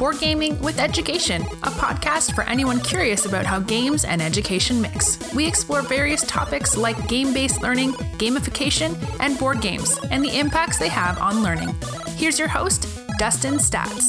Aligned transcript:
Board 0.00 0.18
Gaming 0.18 0.58
with 0.60 0.80
Education, 0.80 1.42
a 1.42 1.68
podcast 1.72 2.34
for 2.34 2.42
anyone 2.44 2.80
curious 2.80 3.26
about 3.26 3.44
how 3.44 3.60
games 3.60 4.06
and 4.06 4.22
education 4.22 4.80
mix. 4.80 5.18
We 5.34 5.46
explore 5.46 5.82
various 5.82 6.22
topics 6.22 6.74
like 6.74 7.06
game 7.06 7.34
based 7.34 7.60
learning, 7.60 7.92
gamification, 8.16 8.96
and 9.20 9.38
board 9.38 9.60
games, 9.60 9.98
and 10.10 10.24
the 10.24 10.38
impacts 10.38 10.78
they 10.78 10.88
have 10.88 11.20
on 11.20 11.42
learning. 11.42 11.76
Here's 12.16 12.38
your 12.38 12.48
host, 12.48 12.88
Dustin 13.18 13.56
Stats. 13.56 14.08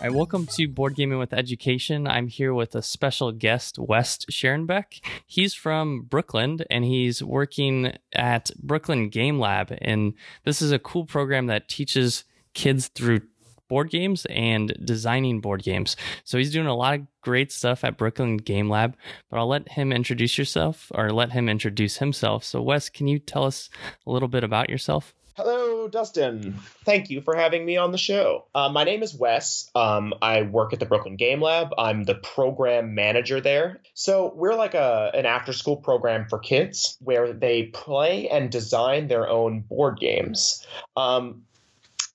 Hi, 0.00 0.08
welcome 0.08 0.46
to 0.52 0.68
Board 0.68 0.94
Gaming 0.94 1.18
with 1.18 1.32
Education. 1.32 2.06
I'm 2.06 2.28
here 2.28 2.54
with 2.54 2.76
a 2.76 2.82
special 2.82 3.32
guest, 3.32 3.76
Wes 3.76 4.18
Scherenbeck. 4.18 5.00
He's 5.26 5.52
from 5.52 6.02
Brooklyn 6.02 6.60
and 6.70 6.84
he's 6.84 7.24
working 7.24 7.96
at 8.12 8.52
Brooklyn 8.62 9.08
Game 9.08 9.40
Lab. 9.40 9.76
And 9.80 10.14
this 10.44 10.62
is 10.62 10.70
a 10.70 10.78
cool 10.78 11.06
program 11.06 11.46
that 11.46 11.68
teaches 11.68 12.22
kids 12.54 12.88
through 12.88 13.20
board 13.68 13.90
games 13.90 14.26
and 14.30 14.74
designing 14.84 15.40
board 15.40 15.62
games. 15.62 15.96
So 16.24 16.38
he's 16.38 16.52
doing 16.52 16.66
a 16.66 16.74
lot 16.74 16.94
of 16.94 17.06
great 17.22 17.50
stuff 17.50 17.84
at 17.84 17.96
Brooklyn 17.96 18.36
Game 18.36 18.68
Lab, 18.68 18.96
but 19.30 19.38
I'll 19.38 19.48
let 19.48 19.68
him 19.68 19.92
introduce 19.92 20.38
yourself 20.38 20.92
or 20.94 21.10
let 21.10 21.32
him 21.32 21.48
introduce 21.48 21.96
himself. 21.96 22.44
So 22.44 22.62
Wes, 22.62 22.88
can 22.88 23.08
you 23.08 23.18
tell 23.18 23.44
us 23.44 23.70
a 24.06 24.10
little 24.10 24.28
bit 24.28 24.44
about 24.44 24.70
yourself? 24.70 25.14
Hello, 25.36 25.88
Dustin. 25.88 26.54
Thank 26.84 27.10
you 27.10 27.20
for 27.20 27.34
having 27.34 27.66
me 27.66 27.76
on 27.76 27.90
the 27.90 27.98
show. 27.98 28.46
Uh, 28.54 28.68
my 28.68 28.84
name 28.84 29.02
is 29.02 29.16
Wes. 29.16 29.68
Um, 29.74 30.14
I 30.22 30.42
work 30.42 30.72
at 30.72 30.78
the 30.78 30.86
Brooklyn 30.86 31.16
Game 31.16 31.40
Lab. 31.40 31.74
I'm 31.76 32.04
the 32.04 32.14
program 32.14 32.94
manager 32.94 33.40
there. 33.40 33.80
So 33.94 34.32
we're 34.36 34.54
like 34.54 34.74
a 34.74 35.10
an 35.12 35.26
after 35.26 35.52
school 35.52 35.78
program 35.78 36.26
for 36.30 36.38
kids 36.38 36.96
where 37.00 37.32
they 37.32 37.64
play 37.64 38.28
and 38.28 38.48
design 38.48 39.08
their 39.08 39.28
own 39.28 39.62
board 39.62 39.98
games. 39.98 40.64
Um, 40.96 41.42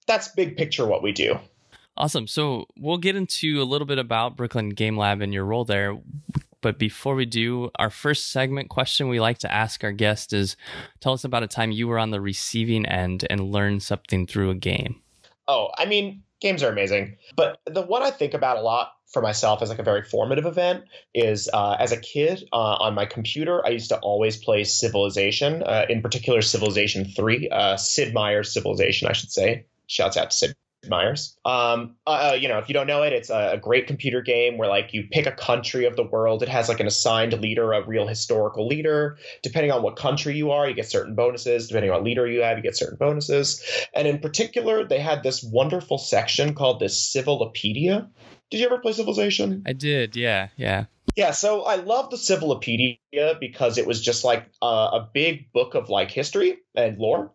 that's 0.10 0.28
big 0.30 0.58
picture 0.58 0.86
what 0.86 1.02
we 1.02 1.14
do. 1.14 1.40
Awesome. 1.96 2.28
So 2.28 2.66
we'll 2.78 2.98
get 2.98 3.16
into 3.16 3.62
a 3.62 3.64
little 3.64 3.86
bit 3.86 4.00
about 4.00 4.36
Brooklyn 4.36 4.70
Game 4.70 4.98
Lab 4.98 5.22
and 5.22 5.34
your 5.34 5.46
role 5.46 5.66
there. 5.66 5.98
But 6.62 6.80
before 6.80 7.16
we 7.16 7.26
do, 7.26 7.72
our 7.76 7.90
first 7.90 8.32
segment 8.32 8.70
question 8.70 9.08
we 9.08 9.20
like 9.20 9.38
to 9.40 9.54
ask 9.54 9.84
our 9.84 9.92
guests 9.92 10.34
is 10.34 10.58
tell 11.00 11.14
us 11.14 11.24
about 11.24 11.44
a 11.44 11.48
time 11.48 11.72
you 11.72 11.88
were 11.88 12.00
on 12.00 12.12
the 12.12 12.20
receiving 12.20 12.86
end 12.86 13.26
and 13.30 13.52
learned 13.52 13.84
something 13.84 14.28
through 14.28 14.50
a 14.50 14.56
game. 14.56 15.02
Oh, 15.48 15.70
I 15.78 15.86
mean, 15.86 16.24
games 16.42 16.64
are 16.64 16.70
amazing. 16.70 17.18
But 17.36 17.60
the 17.66 17.82
one 17.82 18.02
I 18.02 18.12
think 18.12 18.34
about 18.34 18.58
a 18.58 18.62
lot 18.62 18.94
for 19.12 19.22
myself 19.22 19.62
as 19.62 19.70
like 19.70 19.80
a 19.80 19.84
very 19.84 20.04
formative 20.04 20.46
event 20.46 20.84
is 21.14 21.50
uh, 21.52 21.76
as 21.80 21.92
a 21.92 21.98
kid 21.98 22.44
uh, 22.54 22.56
on 22.56 22.94
my 22.94 23.06
computer, 23.06 23.66
I 23.66 23.70
used 23.70 23.90
to 23.90 23.98
always 24.00 24.38
play 24.38 24.64
Civilization, 24.64 25.64
uh, 25.64 25.86
in 25.90 26.02
particular 26.02 26.42
Civilization 26.42 27.06
3, 27.06 27.50
uh, 27.50 27.78
Sid 27.78 28.14
Meier's 28.14 28.54
Civilization, 28.54 29.08
I 29.08 29.14
should 29.14 29.32
say. 29.32 29.66
Shouts 29.90 30.16
out 30.16 30.32
to 30.32 30.38
Sid 30.38 30.56
Meier's. 30.88 31.38
Um, 31.44 31.96
uh, 32.08 32.32
uh, 32.32 32.38
you 32.40 32.48
know, 32.48 32.58
if 32.60 32.70
you 32.70 32.74
don't 32.74 32.88
know 32.88 33.04
it, 33.04 33.12
it's 33.12 33.30
a, 33.30 33.54
a, 33.54 33.58
great 33.58 33.88
computer 33.88 34.22
game 34.22 34.58
where 34.58 34.70
like 34.70 34.94
you 34.94 35.08
pick 35.12 35.26
a 35.26 35.32
country 35.32 35.86
of 35.86 35.96
the 35.96 36.04
world. 36.04 36.42
It 36.42 36.50
has 36.50 36.70
like 36.70 36.80
an 36.80 36.88
assigned 36.88 37.34
leader, 37.34 37.74
a 37.74 37.86
real 37.86 38.08
historical 38.08 38.68
leader. 38.68 39.18
Depending 39.44 39.72
on 39.72 39.84
what 39.84 39.98
country 39.98 40.36
you 40.36 40.52
are, 40.52 40.70
you 40.70 40.76
get 40.76 40.90
certain 40.90 41.16
bonuses. 41.16 41.68
Depending 41.68 41.92
on 41.92 41.98
what 41.98 42.06
leader 42.06 42.26
you 42.28 42.42
have, 42.42 42.58
you 42.58 42.64
get 42.64 42.78
certain 42.78 42.98
bonuses. 42.98 43.64
And 43.94 44.08
in 44.08 44.20
particular, 44.20 44.88
they 44.88 45.00
had 45.00 45.24
this 45.24 45.44
wonderful 45.44 45.98
section 45.98 46.56
called 46.56 46.80
the 46.80 46.90
Civilopedia. 46.90 48.10
Did 48.50 48.60
you 48.60 48.66
ever 48.66 48.80
play 48.80 48.94
Civilization? 48.94 49.64
I 49.68 49.74
did. 49.74 50.16
Yeah, 50.16 50.50
yeah. 50.56 50.86
Yeah, 51.16 51.32
so 51.32 51.64
I 51.64 51.76
love 51.76 52.12
the 52.12 52.18
Civilopedia 52.18 53.00
because 53.40 53.78
it 53.78 53.88
was 53.88 54.02
just 54.02 54.24
like 54.24 54.46
a, 54.62 54.66
a 54.66 55.10
big 55.14 55.52
book 55.52 55.76
of 55.76 55.90
like 55.90 56.12
history 56.12 56.58
and 56.76 56.98
lore 56.98 57.32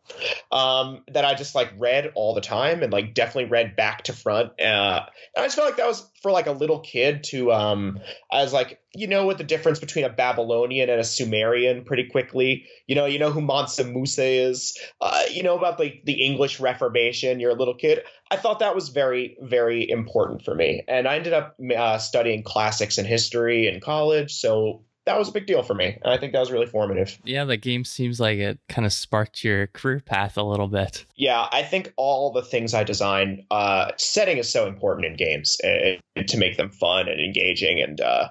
um, 0.53 1.03
that 1.13 1.25
I 1.25 1.35
just 1.35 1.55
like 1.55 1.73
read 1.79 2.13
all 2.15 2.35
the 2.35 2.41
time 2.41 2.83
and 2.83 2.93
like 2.93 3.15
definitely 3.15 3.51
read 3.51 3.77
back 3.77 4.05
to 4.05 4.13
front. 4.13 4.61
Uh, 4.61 5.07
I 5.37 5.43
just 5.43 5.57
felt 5.57 5.67
like 5.67 5.77
that 5.77 5.87
was 5.87 6.09
for 6.23 6.31
like 6.31 6.47
a 6.47 6.53
little 6.53 6.81
kid 6.81 7.25
to 7.25 7.53
um, 7.53 7.99
I 8.31 8.43
was 8.43 8.53
like, 8.53 8.81
you 8.95 9.09
know 9.09 9.27
what 9.27 9.39
the 9.39 9.45
difference 9.45 9.81
between 9.81 10.05
a 10.05 10.09
Babylonian 10.09 10.89
and 10.89 11.01
a 11.01 11.05
Sumerian 11.05 11.85
pretty 11.85 12.05
quickly. 12.05 12.67
You 12.87 12.95
know, 12.95 13.07
you 13.07 13.19
know 13.19 13.31
who 13.31 13.41
Mansa 13.41 13.85
Musa 13.85 14.25
is. 14.25 14.79
Uh, 15.01 15.25
you 15.31 15.43
know 15.43 15.59
about 15.59 15.79
the 15.79 16.01
the 16.05 16.25
English 16.25 16.61
Reformation. 16.61 17.41
You're 17.41 17.51
a 17.51 17.59
little 17.59 17.75
kid. 17.75 18.03
I 18.31 18.37
thought 18.37 18.61
that 18.61 18.75
was 18.75 18.91
very 18.91 19.37
very 19.43 19.89
important 19.89 20.45
for 20.45 20.55
me, 20.55 20.83
and 20.87 21.09
I 21.09 21.17
ended 21.17 21.33
up 21.33 21.57
uh, 21.77 21.99
studying 21.99 22.45
classics 22.45 22.99
and 22.99 23.07
history 23.07 23.67
in 23.67 23.81
college. 23.81 24.35
So 24.35 24.85
that 25.07 25.19
was 25.19 25.29
a 25.29 25.33
big 25.33 25.47
deal 25.47 25.63
for 25.63 25.75
me. 25.75 25.99
And 26.03 26.13
I 26.13 26.17
think 26.17 26.33
that 26.33 26.41
was 26.41 26.51
really 26.51 26.67
formative. 26.67 27.19
Yeah, 27.25 27.45
the 27.45 27.57
game 27.57 27.85
seems 27.85 28.19
like 28.19 28.39
it 28.39 28.59
kind 28.69 28.87
of 28.87 28.93
sparked 28.93 29.45
your 29.45 29.67
career 29.69 30.01
path 30.01 30.37
a 30.37 30.43
little 30.43 30.69
bit. 30.69 31.05
Yeah, 31.17 31.47
I 31.53 31.63
think 31.63 31.93
all 31.97 32.33
the 32.33 32.43
things 32.43 32.73
I 32.73 32.85
design, 32.85 33.45
uh, 33.51 33.93
setting 33.99 34.39
is 34.39 34.49
so 34.49 34.67
important 34.67 35.07
in 35.07 35.17
games 35.17 35.59
uh, 35.63 36.23
to 36.23 36.37
make 36.39 36.57
them 36.57 36.71
fun 36.71 37.09
and 37.09 37.21
engaging. 37.21 37.81
And 37.81 38.01
uh, 38.01 38.29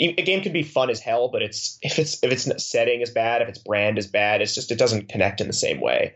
a 0.00 0.22
game 0.22 0.42
can 0.42 0.52
be 0.52 0.62
fun 0.62 0.90
as 0.90 1.00
hell, 1.00 1.28
but 1.28 1.42
it's 1.42 1.78
if 1.82 1.98
it's 1.98 2.22
if 2.22 2.32
its 2.32 2.68
setting 2.68 3.00
is 3.00 3.10
bad, 3.10 3.42
if 3.42 3.48
its 3.48 3.58
brand 3.58 3.98
is 3.98 4.06
bad, 4.06 4.42
it's 4.42 4.54
just 4.54 4.72
it 4.72 4.78
doesn't 4.78 5.08
connect 5.08 5.40
in 5.40 5.46
the 5.46 5.52
same 5.52 5.80
way. 5.80 6.14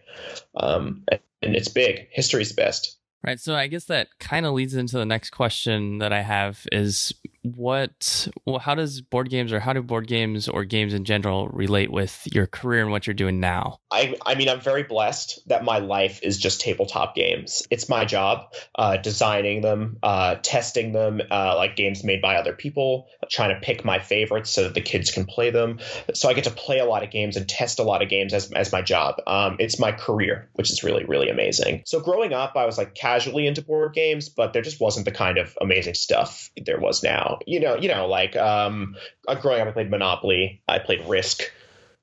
Um, 0.57 1.05
and 1.43 1.57
it's 1.57 1.69
big. 1.69 2.09
History's 2.11 2.51
the 2.51 2.57
best. 2.57 2.97
Right. 3.23 3.39
So 3.39 3.55
I 3.55 3.67
guess 3.67 3.85
that 3.85 4.09
kind 4.19 4.47
of 4.47 4.55
leads 4.55 4.75
into 4.75 4.97
the 4.97 5.05
next 5.05 5.31
question 5.31 5.99
that 5.99 6.13
I 6.13 6.23
have 6.23 6.67
is 6.73 7.13
what 7.43 8.29
well 8.45 8.59
how 8.59 8.75
does 8.75 9.01
board 9.01 9.31
games 9.31 9.53
or 9.53 9.61
how 9.61 9.73
do 9.73 9.83
board 9.83 10.07
games 10.07 10.47
or 10.47 10.65
games 10.65 10.93
in 10.93 11.05
general 11.05 11.49
relate 11.49 11.91
with 11.91 12.29
your 12.33 12.47
career 12.47 12.83
and 12.83 12.91
what 12.91 13.07
you're 13.07 13.15
doing 13.15 13.41
now? 13.41 13.79
I 13.91 14.15
i 14.27 14.35
mean 14.35 14.49
i'm 14.49 14.61
very 14.61 14.83
blessed 14.83 15.41
that 15.47 15.65
my 15.65 15.79
life 15.79 16.21
is 16.23 16.37
just 16.37 16.61
tabletop 16.61 17.15
games. 17.15 17.67
It's 17.71 17.89
my 17.89 18.05
job 18.05 18.53
uh, 18.75 18.99
designing 18.99 19.63
them 19.63 19.99
uh, 20.03 20.37
testing 20.43 20.93
them 20.93 21.23
uh, 21.31 21.55
like 21.57 21.77
games 21.77 22.05
made 22.05 22.21
by 22.21 22.37
other 22.37 22.53
people 22.53 23.09
trying 23.31 23.55
to 23.55 23.61
pick 23.61 23.85
my 23.85 23.99
favorites 23.99 24.51
so 24.51 24.65
that 24.65 24.75
the 24.75 24.81
kids 24.81 25.11
can 25.11 25.25
play 25.25 25.51
them. 25.51 25.79
So 26.15 26.29
i 26.29 26.35
get 26.35 26.45
to 26.45 26.51
play 26.51 26.79
a 26.79 26.85
lot 26.85 27.03
of 27.03 27.11
games 27.11 27.37
and 27.37 27.49
test 27.49 27.79
a 27.79 27.83
lot 27.83 28.03
of 28.03 28.09
games 28.09 28.35
as, 28.35 28.53
as 28.53 28.73
my 28.73 28.83
job. 28.83 29.17
Um, 29.27 29.57
it's 29.59 29.79
my 29.79 29.93
career 29.93 30.51
which 30.55 30.71
is 30.71 30.83
really 30.83 31.05
really 31.05 31.31
amazing. 31.31 31.83
So 31.87 32.01
growing 32.01 32.35
up 32.35 32.53
i 32.57 32.67
was 32.67 32.77
like 32.77 32.95
casually 32.95 33.47
into 33.47 33.63
board 33.63 33.95
games 33.95 34.29
but 34.29 34.53
there 34.53 34.63
just 34.63 34.81
wasn't 34.81 35.07
the 35.07 35.13
kind 35.13 35.39
of 35.39 35.57
amazing 35.61 35.95
stuff 35.95 36.51
there 36.67 36.79
was 36.79 37.03
now 37.03 37.30
you 37.47 37.61
know, 37.61 37.77
you 37.77 37.89
know, 37.89 38.07
like 38.07 38.37
um, 38.37 38.97
uh, 39.27 39.35
growing 39.35 39.61
up, 39.61 39.69
I 39.69 39.73
played 39.73 39.91
Monopoly, 39.91 40.63
I 40.69 40.79
played 40.79 41.07
Risk, 41.07 41.51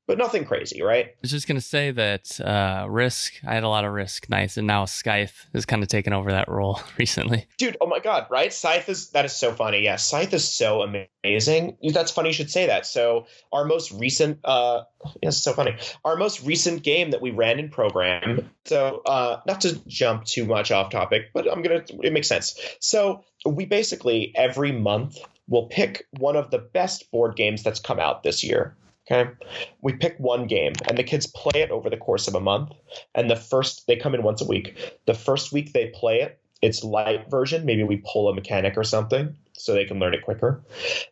but 0.08 0.18
nothing 0.18 0.46
crazy, 0.46 0.82
right? 0.82 1.08
I 1.08 1.14
was 1.22 1.32
just 1.32 1.48
gonna 1.48 1.62
say 1.62 1.92
that 1.92 2.40
uh, 2.40 2.88
Risk, 2.90 3.34
I 3.46 3.54
had 3.54 3.64
a 3.64 3.70
lot 3.70 3.86
of 3.86 3.92
Risk 3.92 4.30
nights, 4.30 4.58
and 4.58 4.66
now 4.66 4.86
Scythe 4.86 5.48
has 5.54 5.66
kind 5.66 5.84
of 5.84 5.90
taken 5.90 6.14
over 6.14 6.32
that 6.32 6.48
role 6.48 6.82
recently. 6.98 7.46
Dude, 7.58 7.78
oh 7.82 7.88
my 7.88 8.00
god, 8.00 8.28
right? 8.30 8.52
Scythe 8.52 8.90
is 8.90 9.10
that 9.12 9.26
is 9.26 9.34
so 9.34 9.52
funny. 9.52 9.84
Yeah, 9.84 9.98
Scythe 9.98 10.34
is 10.34 10.50
so 10.50 10.82
amazing. 10.82 11.78
That's 11.94 12.12
funny 12.12 12.30
you 12.30 12.34
should 12.34 12.50
say 12.50 12.68
that. 12.68 12.86
So 12.86 13.28
our 13.52 13.66
most 13.66 13.92
recent, 13.92 14.40
uh, 14.46 14.84
yeah, 15.22 15.32
so 15.32 15.54
funny. 15.54 15.76
Our 16.06 16.16
most 16.16 16.44
recent 16.44 16.84
game 16.84 17.12
that 17.12 17.22
we 17.22 17.32
ran 17.32 17.60
in 17.60 17.70
program. 17.70 18.50
So 18.66 19.02
uh, 19.06 19.42
not 19.46 19.62
to 19.62 19.76
jump 19.88 20.24
too 20.24 20.46
much 20.46 20.72
off 20.72 20.90
topic, 20.90 21.32
but 21.34 21.52
I'm 21.52 21.62
gonna. 21.62 21.84
It 22.02 22.14
makes 22.14 22.30
sense. 22.30 22.58
So 22.80 23.26
we 23.46 23.66
basically 23.66 24.32
every 24.36 24.72
month 24.72 25.18
will 25.50 25.68
pick 25.68 26.06
one 26.18 26.36
of 26.36 26.52
the 26.52 26.58
best 26.60 27.10
board 27.12 27.36
games 27.36 27.64
that's 27.64 27.80
come 27.80 28.00
out 28.00 28.24
this 28.24 28.44
year. 28.44 28.76
Okay. 29.10 29.32
We 29.82 29.94
pick 29.94 30.18
one 30.18 30.48
game 30.48 30.74
and 30.88 30.98
the 30.98 31.04
kids 31.04 31.28
play 31.28 31.62
it 31.62 31.72
over 31.72 31.90
the 31.90 31.98
course 31.98 32.28
of 32.28 32.36
a 32.36 32.42
month. 32.42 32.74
And 33.16 33.30
the 33.30 33.38
first, 33.38 33.88
they 33.88 33.96
come 33.96 34.14
in 34.14 34.24
once 34.24 34.42
a 34.42 34.48
week. 34.48 35.00
The 35.06 35.14
first 35.14 35.54
week 35.54 35.72
they 35.72 35.88
play 35.88 36.22
it, 36.22 36.40
it's 36.62 36.84
light 36.84 37.30
version. 37.30 37.66
Maybe 37.66 37.84
we 37.84 38.04
pull 38.06 38.28
a 38.30 38.36
mechanic 38.36 38.78
or 38.78 38.84
something 38.84 39.36
so 39.54 39.74
they 39.74 39.86
can 39.86 40.00
learn 40.00 40.14
it 40.14 40.24
quicker. 40.24 40.64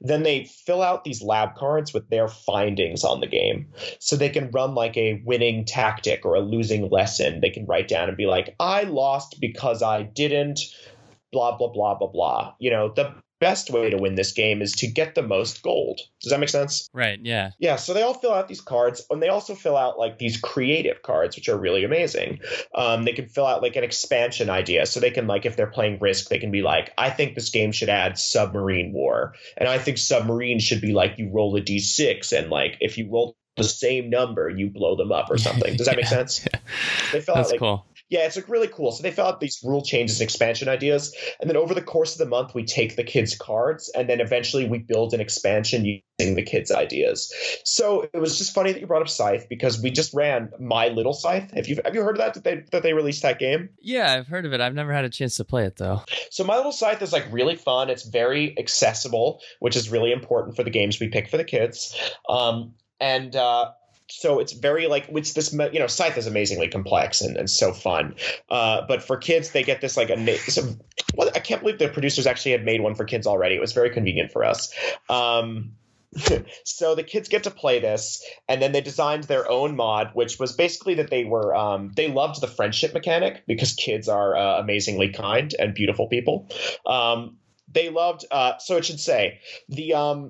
Then 0.01 0.23
they 0.23 0.45
fill 0.45 0.81
out 0.81 1.03
these 1.03 1.21
lab 1.21 1.55
cards 1.55 1.93
with 1.93 2.09
their 2.09 2.27
findings 2.27 3.03
on 3.03 3.19
the 3.19 3.27
game. 3.27 3.67
So 3.99 4.15
they 4.15 4.29
can 4.29 4.51
run 4.51 4.75
like 4.75 4.97
a 4.97 5.21
winning 5.25 5.65
tactic 5.65 6.25
or 6.25 6.35
a 6.35 6.41
losing 6.41 6.89
lesson. 6.89 7.41
They 7.41 7.49
can 7.49 7.65
write 7.65 7.87
down 7.87 8.07
and 8.07 8.17
be 8.17 8.25
like, 8.25 8.55
I 8.59 8.83
lost 8.83 9.39
because 9.39 9.81
I 9.81 10.03
didn't 10.03 10.61
blah 11.31 11.57
blah 11.57 11.69
blah 11.69 11.95
blah 11.95 12.07
blah. 12.07 12.53
You 12.59 12.71
know, 12.71 12.93
the 12.95 13.13
best 13.39 13.69
way 13.69 13.89
to 13.89 13.97
win 13.97 14.15
this 14.15 14.31
game 14.31 14.61
is 14.61 14.71
to 14.73 14.87
get 14.87 15.15
the 15.15 15.21
most 15.21 15.61
gold. 15.61 15.99
Does 16.21 16.31
that 16.31 16.39
make 16.39 16.49
sense? 16.49 16.89
Right, 16.93 17.19
yeah. 17.21 17.51
Yeah, 17.59 17.75
so 17.75 17.93
they 17.93 18.01
all 18.01 18.13
fill 18.13 18.33
out 18.33 18.47
these 18.47 18.61
cards 18.61 19.05
and 19.09 19.21
they 19.21 19.29
also 19.29 19.55
fill 19.55 19.77
out 19.77 19.99
like 19.99 20.17
these 20.17 20.37
creative 20.37 21.01
cards 21.01 21.35
which 21.35 21.49
are 21.49 21.57
really 21.57 21.83
amazing. 21.83 22.39
Um, 22.73 23.03
they 23.03 23.13
can 23.13 23.27
fill 23.27 23.45
out 23.45 23.61
like 23.61 23.75
an 23.75 23.83
expansion 23.83 24.49
idea. 24.49 24.85
So 24.85 24.99
they 24.99 25.11
can 25.11 25.27
like 25.27 25.45
if 25.45 25.55
they're 25.55 25.67
playing 25.67 25.99
Risk, 25.99 26.29
they 26.29 26.39
can 26.39 26.51
be 26.51 26.61
like 26.61 26.91
I 26.97 27.09
think 27.09 27.35
this 27.35 27.49
game 27.49 27.71
should 27.71 27.89
add 27.89 28.17
submarine 28.17 28.93
war. 28.93 29.33
And 29.57 29.67
I 29.67 29.77
think 29.77 29.97
submarine 29.97 30.59
should 30.59 30.81
be 30.81 30.93
like 30.93 31.17
you 31.17 31.29
roll 31.31 31.55
a 31.55 31.61
d6 31.61 32.37
and 32.37 32.49
like 32.49 32.77
if 32.79 32.97
you 32.97 33.09
roll 33.11 33.35
the 33.57 33.63
same 33.63 34.09
number, 34.09 34.49
you 34.49 34.69
blow 34.69 34.97
them 34.97 35.13
up 35.13 35.29
or 35.29 35.37
something. 35.37 35.77
Does 35.77 35.87
that 35.87 35.93
yeah. 35.95 36.01
make 36.01 36.07
sense? 36.07 36.45
They 37.11 37.21
fill 37.21 37.35
That's 37.35 37.49
out 37.49 37.51
like 37.51 37.59
cool 37.59 37.85
Yeah, 38.09 38.25
it's 38.25 38.35
like 38.35 38.47
really 38.47 38.67
cool. 38.67 38.91
So 38.91 39.01
they 39.01 39.11
fill 39.11 39.25
out 39.25 39.39
these 39.39 39.59
rule 39.63 39.81
changes 39.81 40.19
and 40.19 40.25
expansion 40.25 40.69
ideas, 40.69 41.15
and 41.39 41.49
then 41.49 41.57
over 41.57 41.73
the 41.73 41.81
course 41.81 42.13
of 42.13 42.19
the 42.19 42.27
month, 42.27 42.53
we 42.53 42.63
take 42.63 42.95
the 42.95 43.03
kids' 43.03 43.35
cards, 43.35 43.89
and 43.95 44.07
then 44.07 44.21
eventually 44.21 44.67
we 44.67 44.77
build 44.77 45.13
an 45.13 45.21
expansion 45.21 45.85
using 45.85 46.35
the 46.35 46.43
kids' 46.43 46.71
ideas. 46.71 47.33
So 47.63 48.07
it 48.13 48.19
was 48.19 48.37
just 48.37 48.53
funny 48.53 48.71
that 48.71 48.79
you 48.79 48.85
brought 48.85 49.01
up 49.01 49.09
Scythe 49.09 49.47
because 49.49 49.81
we 49.81 49.89
just 49.89 50.13
ran 50.13 50.51
My 50.59 50.89
Little 50.89 51.13
Scythe. 51.13 51.51
Have 51.51 51.67
you 51.67 51.79
have 51.83 51.95
you 51.95 52.03
heard 52.03 52.17
of 52.17 52.19
that? 52.19 52.33
That 52.35 52.43
they 52.43 52.63
that 52.71 52.83
they 52.83 52.93
released 52.93 53.23
that 53.23 53.39
game? 53.39 53.69
Yeah, 53.81 54.13
I've 54.13 54.27
heard 54.27 54.45
of 54.45 54.53
it. 54.53 54.61
I've 54.61 54.75
never 54.75 54.93
had 54.93 55.05
a 55.05 55.09
chance 55.09 55.35
to 55.37 55.43
play 55.43 55.65
it 55.65 55.77
though. 55.77 56.03
So 56.29 56.43
My 56.43 56.57
Little 56.57 56.71
Scythe 56.71 57.01
is 57.01 57.11
like 57.11 57.25
really 57.31 57.55
fun. 57.55 57.89
It's 57.89 58.07
very 58.07 58.57
accessible, 58.59 59.41
which 59.59 59.75
is 59.75 59.89
really 59.89 60.11
important 60.11 60.55
for 60.55 60.63
the 60.63 60.69
games 60.69 60.99
we 60.99 61.07
pick 61.07 61.27
for 61.27 61.37
the 61.37 61.43
kids. 61.43 61.95
Um, 62.29 62.73
and 62.99 63.35
uh, 63.35 63.71
so 64.17 64.39
it's 64.39 64.53
very 64.53 64.87
like 64.87 65.07
it's 65.09 65.33
this 65.33 65.53
you 65.53 65.79
know 65.79 65.87
scythe 65.87 66.17
is 66.17 66.27
amazingly 66.27 66.67
complex 66.67 67.21
and, 67.21 67.35
and 67.35 67.49
so 67.49 67.73
fun. 67.73 68.15
Uh, 68.49 68.81
but 68.87 69.03
for 69.03 69.17
kids 69.17 69.51
they 69.51 69.63
get 69.63 69.81
this 69.81 69.97
like 69.97 70.09
a 70.09 70.37
so, 70.49 70.63
well, 71.15 71.29
i 71.35 71.39
can't 71.39 71.61
believe 71.61 71.79
the 71.79 71.89
producers 71.89 72.25
actually 72.25 72.51
had 72.51 72.63
made 72.63 72.81
one 72.81 72.95
for 72.95 73.05
kids 73.05 73.27
already. 73.27 73.55
It 73.55 73.61
was 73.61 73.73
very 73.73 73.89
convenient 73.89 74.31
for 74.31 74.43
us. 74.45 74.73
Um, 75.09 75.73
so 76.63 76.95
the 76.95 77.03
kids 77.03 77.27
get 77.27 77.43
to 77.43 77.51
play 77.51 77.79
this 77.79 78.23
and 78.47 78.61
then 78.61 78.71
they 78.71 78.79
designed 78.79 79.25
their 79.25 79.51
own 79.51 79.75
mod 79.75 80.11
which 80.13 80.39
was 80.39 80.53
basically 80.53 80.93
that 80.95 81.09
they 81.09 81.25
were 81.25 81.53
um, 81.53 81.91
they 81.95 82.07
loved 82.07 82.39
the 82.39 82.47
friendship 82.47 82.93
mechanic 82.93 83.43
because 83.47 83.73
kids 83.73 84.07
are 84.07 84.35
uh, 84.35 84.59
amazingly 84.61 85.09
kind 85.09 85.53
and 85.59 85.73
beautiful 85.73 86.07
people. 86.07 86.47
Um, 86.85 87.37
they 87.67 87.89
loved 87.89 88.23
uh, 88.31 88.57
so 88.59 88.77
it 88.77 88.85
should 88.85 89.01
say 89.01 89.39
the 89.67 89.93
um, 89.93 90.29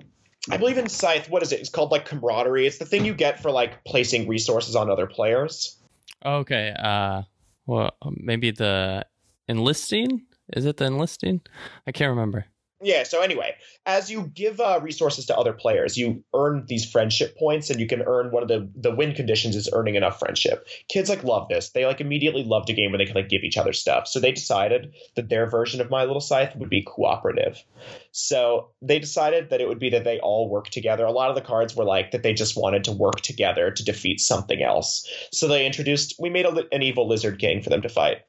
I 0.50 0.58
believe 0.58 0.78
in 0.78 0.88
Scythe, 0.90 1.30
what 1.30 1.42
is 1.44 1.52
it? 1.52 1.60
It's 1.60 1.70
called 1.70 1.92
like 1.92 2.06
camaraderie. 2.06 2.68
It's 2.68 2.78
the 2.78 2.86
thing 2.86 3.06
you 3.06 3.14
get 3.14 3.42
for 3.42 3.52
like 3.52 3.84
placing 3.84 4.28
resources 4.28 4.76
on 4.76 4.90
other 4.90 5.08
players. 5.08 5.78
Okay. 6.26 6.74
Uh, 6.78 7.24
well, 7.66 7.96
maybe 8.12 8.52
the 8.52 9.06
enlisting. 9.48 10.26
Is 10.54 10.66
it 10.66 10.78
the 10.78 10.86
enlisting? 10.86 11.42
I 11.88 11.92
can't 11.92 12.10
remember 12.10 12.46
yeah 12.82 13.04
so 13.04 13.22
anyway 13.22 13.56
as 13.86 14.12
you 14.12 14.24
give 14.34 14.60
uh, 14.60 14.80
resources 14.82 15.26
to 15.26 15.38
other 15.38 15.54
players 15.54 15.98
you 15.98 16.24
earn 16.34 16.66
these 16.68 16.90
friendship 16.90 17.38
points 17.38 17.70
and 17.70 17.80
you 17.80 17.88
can 17.88 18.02
earn 18.02 18.32
one 18.32 18.44
of 18.44 18.50
the 18.50 18.70
the 18.76 18.96
win 18.96 19.14
conditions 19.14 19.56
is 19.56 19.70
earning 19.74 19.96
enough 19.96 20.20
friendship. 20.20 20.68
Kids 20.90 21.10
like 21.10 21.24
love 21.24 21.48
this. 21.50 21.70
They 21.70 21.86
like 21.86 22.02
immediately 22.02 22.44
loved 22.44 22.70
a 22.70 22.74
game 22.74 22.92
where 22.92 22.98
they 22.98 23.06
could 23.06 23.16
like 23.16 23.30
give 23.30 23.44
each 23.44 23.58
other 23.58 23.74
stuff. 23.74 24.08
So 24.08 24.20
they 24.20 24.32
decided 24.32 24.94
that 25.16 25.30
their 25.30 25.50
version 25.50 25.82
of 25.82 25.90
my 25.90 26.04
little 26.04 26.22
scythe 26.22 26.56
would 26.56 26.70
be 26.70 26.84
cooperative. 26.84 27.64
So 28.12 28.70
they 28.82 29.00
decided 29.00 29.50
that 29.50 29.62
it 29.62 29.68
would 29.68 29.80
be 29.80 29.90
that 29.90 30.04
they 30.04 30.20
all 30.20 30.50
work 30.50 30.70
together. 30.70 31.06
A 31.06 31.12
lot 31.12 31.30
of 31.30 31.36
the 31.36 31.42
cards 31.42 31.76
were 31.76 31.86
like 31.86 32.12
that 32.12 32.24
they 32.24 32.34
just 32.34 32.58
wanted 32.58 32.84
to 32.86 32.92
work 32.92 33.22
together 33.22 33.72
to 33.72 33.86
defeat 33.86 34.20
something 34.20 34.62
else. 34.62 35.08
So 35.32 35.48
they 35.48 35.66
introduced 35.66 36.16
we 36.20 36.30
made 36.30 36.46
a, 36.46 36.66
an 36.72 36.82
evil 36.82 37.08
lizard 37.08 37.40
king 37.40 37.62
for 37.62 37.70
them 37.70 37.82
to 37.82 37.90
fight. 37.90 38.22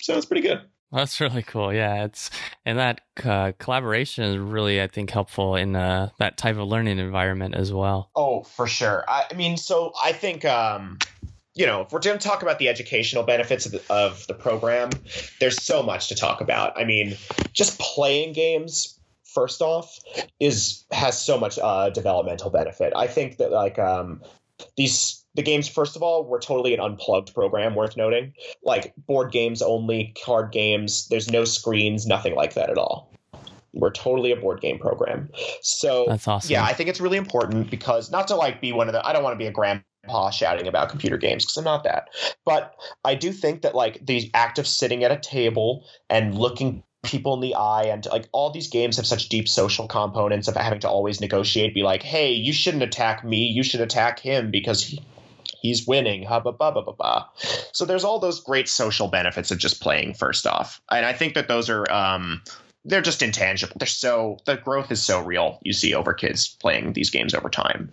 So 0.00 0.16
it's 0.16 0.26
pretty 0.26 0.42
good 0.42 0.60
that's 0.92 1.20
really 1.20 1.42
cool. 1.42 1.72
Yeah, 1.72 2.04
it's 2.04 2.30
and 2.64 2.78
that 2.78 3.00
uh, 3.24 3.52
collaboration 3.58 4.24
is 4.24 4.38
really, 4.38 4.80
I 4.80 4.86
think, 4.86 5.10
helpful 5.10 5.56
in 5.56 5.74
uh, 5.74 6.10
that 6.18 6.36
type 6.36 6.56
of 6.56 6.68
learning 6.68 6.98
environment 6.98 7.54
as 7.54 7.72
well. 7.72 8.10
Oh, 8.14 8.42
for 8.42 8.66
sure. 8.66 9.04
I, 9.08 9.24
I 9.30 9.34
mean, 9.34 9.56
so 9.56 9.92
I 10.02 10.12
think. 10.12 10.44
Um, 10.44 10.98
you 11.54 11.66
know, 11.66 11.82
if 11.82 11.92
we're 11.92 12.00
going 12.00 12.18
to 12.18 12.26
talk 12.26 12.40
about 12.40 12.58
the 12.58 12.70
educational 12.70 13.24
benefits 13.24 13.66
of 13.66 13.72
the, 13.72 13.82
of 13.90 14.26
the 14.26 14.32
program, 14.32 14.88
there's 15.38 15.62
so 15.62 15.82
much 15.82 16.08
to 16.08 16.14
talk 16.14 16.40
about. 16.40 16.78
I 16.78 16.84
mean, 16.84 17.14
just 17.52 17.78
playing 17.78 18.32
games 18.32 18.98
first 19.32 19.60
off 19.60 19.98
is 20.40 20.84
has 20.92 21.22
so 21.22 21.38
much 21.38 21.58
uh, 21.58 21.90
developmental 21.90 22.50
benefit. 22.50 22.92
I 22.96 23.06
think 23.06 23.36
that 23.38 23.50
like 23.50 23.78
um, 23.78 24.22
these 24.76 25.21
the 25.34 25.42
games 25.42 25.68
first 25.68 25.96
of 25.96 26.02
all 26.02 26.24
were 26.24 26.38
totally 26.38 26.74
an 26.74 26.80
unplugged 26.80 27.34
program 27.34 27.74
worth 27.74 27.96
noting. 27.96 28.34
Like 28.62 28.94
board 28.96 29.32
games 29.32 29.62
only 29.62 30.14
card 30.24 30.52
games 30.52 31.08
there's 31.08 31.30
no 31.30 31.44
screens 31.44 32.06
nothing 32.06 32.34
like 32.34 32.54
that 32.54 32.70
at 32.70 32.78
all. 32.78 33.10
We're 33.72 33.90
totally 33.90 34.32
a 34.32 34.36
board 34.36 34.60
game 34.60 34.78
program. 34.78 35.30
So 35.62 36.04
that's 36.08 36.28
awesome. 36.28 36.50
yeah 36.50 36.64
i 36.64 36.72
think 36.72 36.88
it's 36.88 37.00
really 37.00 37.16
important 37.16 37.70
because 37.70 38.10
not 38.10 38.28
to 38.28 38.36
like 38.36 38.60
be 38.60 38.72
one 38.72 38.88
of 38.88 38.92
the 38.92 39.06
i 39.06 39.12
don't 39.12 39.22
want 39.22 39.34
to 39.34 39.38
be 39.38 39.46
a 39.46 39.52
grandpa 39.52 40.30
shouting 40.30 40.66
about 40.66 40.90
computer 40.90 41.16
games 41.16 41.44
because 41.44 41.56
i'm 41.56 41.64
not 41.64 41.84
that. 41.84 42.08
But 42.44 42.74
i 43.04 43.14
do 43.14 43.32
think 43.32 43.62
that 43.62 43.74
like 43.74 44.04
the 44.04 44.30
act 44.34 44.58
of 44.58 44.66
sitting 44.66 45.04
at 45.04 45.10
a 45.10 45.18
table 45.18 45.84
and 46.10 46.36
looking 46.36 46.82
people 47.02 47.34
in 47.34 47.40
the 47.40 47.54
eye 47.54 47.82
and 47.84 48.06
like 48.06 48.28
all 48.32 48.50
these 48.52 48.68
games 48.68 48.96
have 48.96 49.06
such 49.06 49.28
deep 49.28 49.48
social 49.48 49.88
components 49.88 50.46
of 50.46 50.54
having 50.54 50.78
to 50.78 50.88
always 50.88 51.20
negotiate 51.20 51.74
be 51.74 51.82
like 51.82 52.02
hey 52.02 52.32
you 52.32 52.52
shouldn't 52.52 52.82
attack 52.82 53.24
me 53.24 53.38
you 53.38 53.62
should 53.64 53.80
attack 53.80 54.20
him 54.20 54.50
because 54.52 54.84
he, 54.84 55.02
he's 55.62 55.86
winning. 55.86 56.24
Ha, 56.24 56.40
ba, 56.40 56.52
ba, 56.52 56.72
ba, 56.72 56.82
ba, 56.82 56.92
ba. 56.92 57.26
So 57.72 57.84
there's 57.84 58.04
all 58.04 58.18
those 58.18 58.40
great 58.40 58.68
social 58.68 59.08
benefits 59.08 59.50
of 59.50 59.58
just 59.58 59.80
playing 59.80 60.14
first 60.14 60.46
off, 60.46 60.82
and 60.90 61.06
I 61.06 61.12
think 61.12 61.34
that 61.34 61.48
those 61.48 61.70
are 61.70 61.90
um, 61.90 62.42
they're 62.84 63.00
just 63.00 63.22
intangible. 63.22 63.76
They're 63.78 63.86
so 63.86 64.38
the 64.44 64.56
growth 64.56 64.90
is 64.90 65.02
so 65.02 65.22
real. 65.22 65.58
You 65.62 65.72
see 65.72 65.94
over 65.94 66.12
kids 66.12 66.56
playing 66.60 66.92
these 66.92 67.10
games 67.10 67.32
over 67.32 67.48
time. 67.48 67.90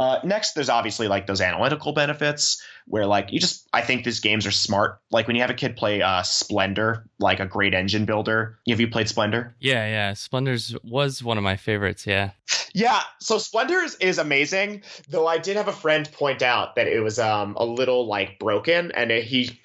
Uh, 0.00 0.20
next, 0.24 0.52
there's 0.52 0.68
obviously 0.68 1.08
like 1.08 1.26
those 1.26 1.40
analytical 1.40 1.92
benefits 1.92 2.62
where 2.86 3.06
like 3.06 3.32
you 3.32 3.40
just 3.40 3.68
I 3.72 3.82
think 3.82 4.04
these 4.04 4.20
games 4.20 4.46
are 4.46 4.50
smart. 4.50 5.00
Like 5.10 5.26
when 5.26 5.36
you 5.36 5.42
have 5.42 5.50
a 5.50 5.54
kid 5.54 5.76
play 5.76 6.02
uh, 6.02 6.22
Splendor, 6.22 7.04
like 7.18 7.40
a 7.40 7.46
great 7.46 7.74
engine 7.74 8.04
builder. 8.04 8.58
Have 8.68 8.80
you 8.80 8.88
played 8.88 9.08
Splendor? 9.08 9.54
Yeah, 9.60 9.86
yeah. 9.86 10.12
Splendor's 10.14 10.74
was 10.82 11.22
one 11.22 11.38
of 11.38 11.44
my 11.44 11.56
favorites. 11.56 12.06
Yeah. 12.06 12.30
Yeah, 12.74 13.00
so 13.18 13.38
Splendor 13.38 13.78
is, 13.78 13.96
is 13.96 14.18
amazing. 14.18 14.82
Though 15.08 15.26
I 15.26 15.38
did 15.38 15.56
have 15.56 15.68
a 15.68 15.72
friend 15.72 16.10
point 16.12 16.42
out 16.42 16.76
that 16.76 16.86
it 16.86 17.00
was 17.00 17.18
um 17.18 17.56
a 17.58 17.64
little 17.64 18.06
like 18.06 18.38
broken, 18.38 18.92
and 18.92 19.10
he 19.10 19.58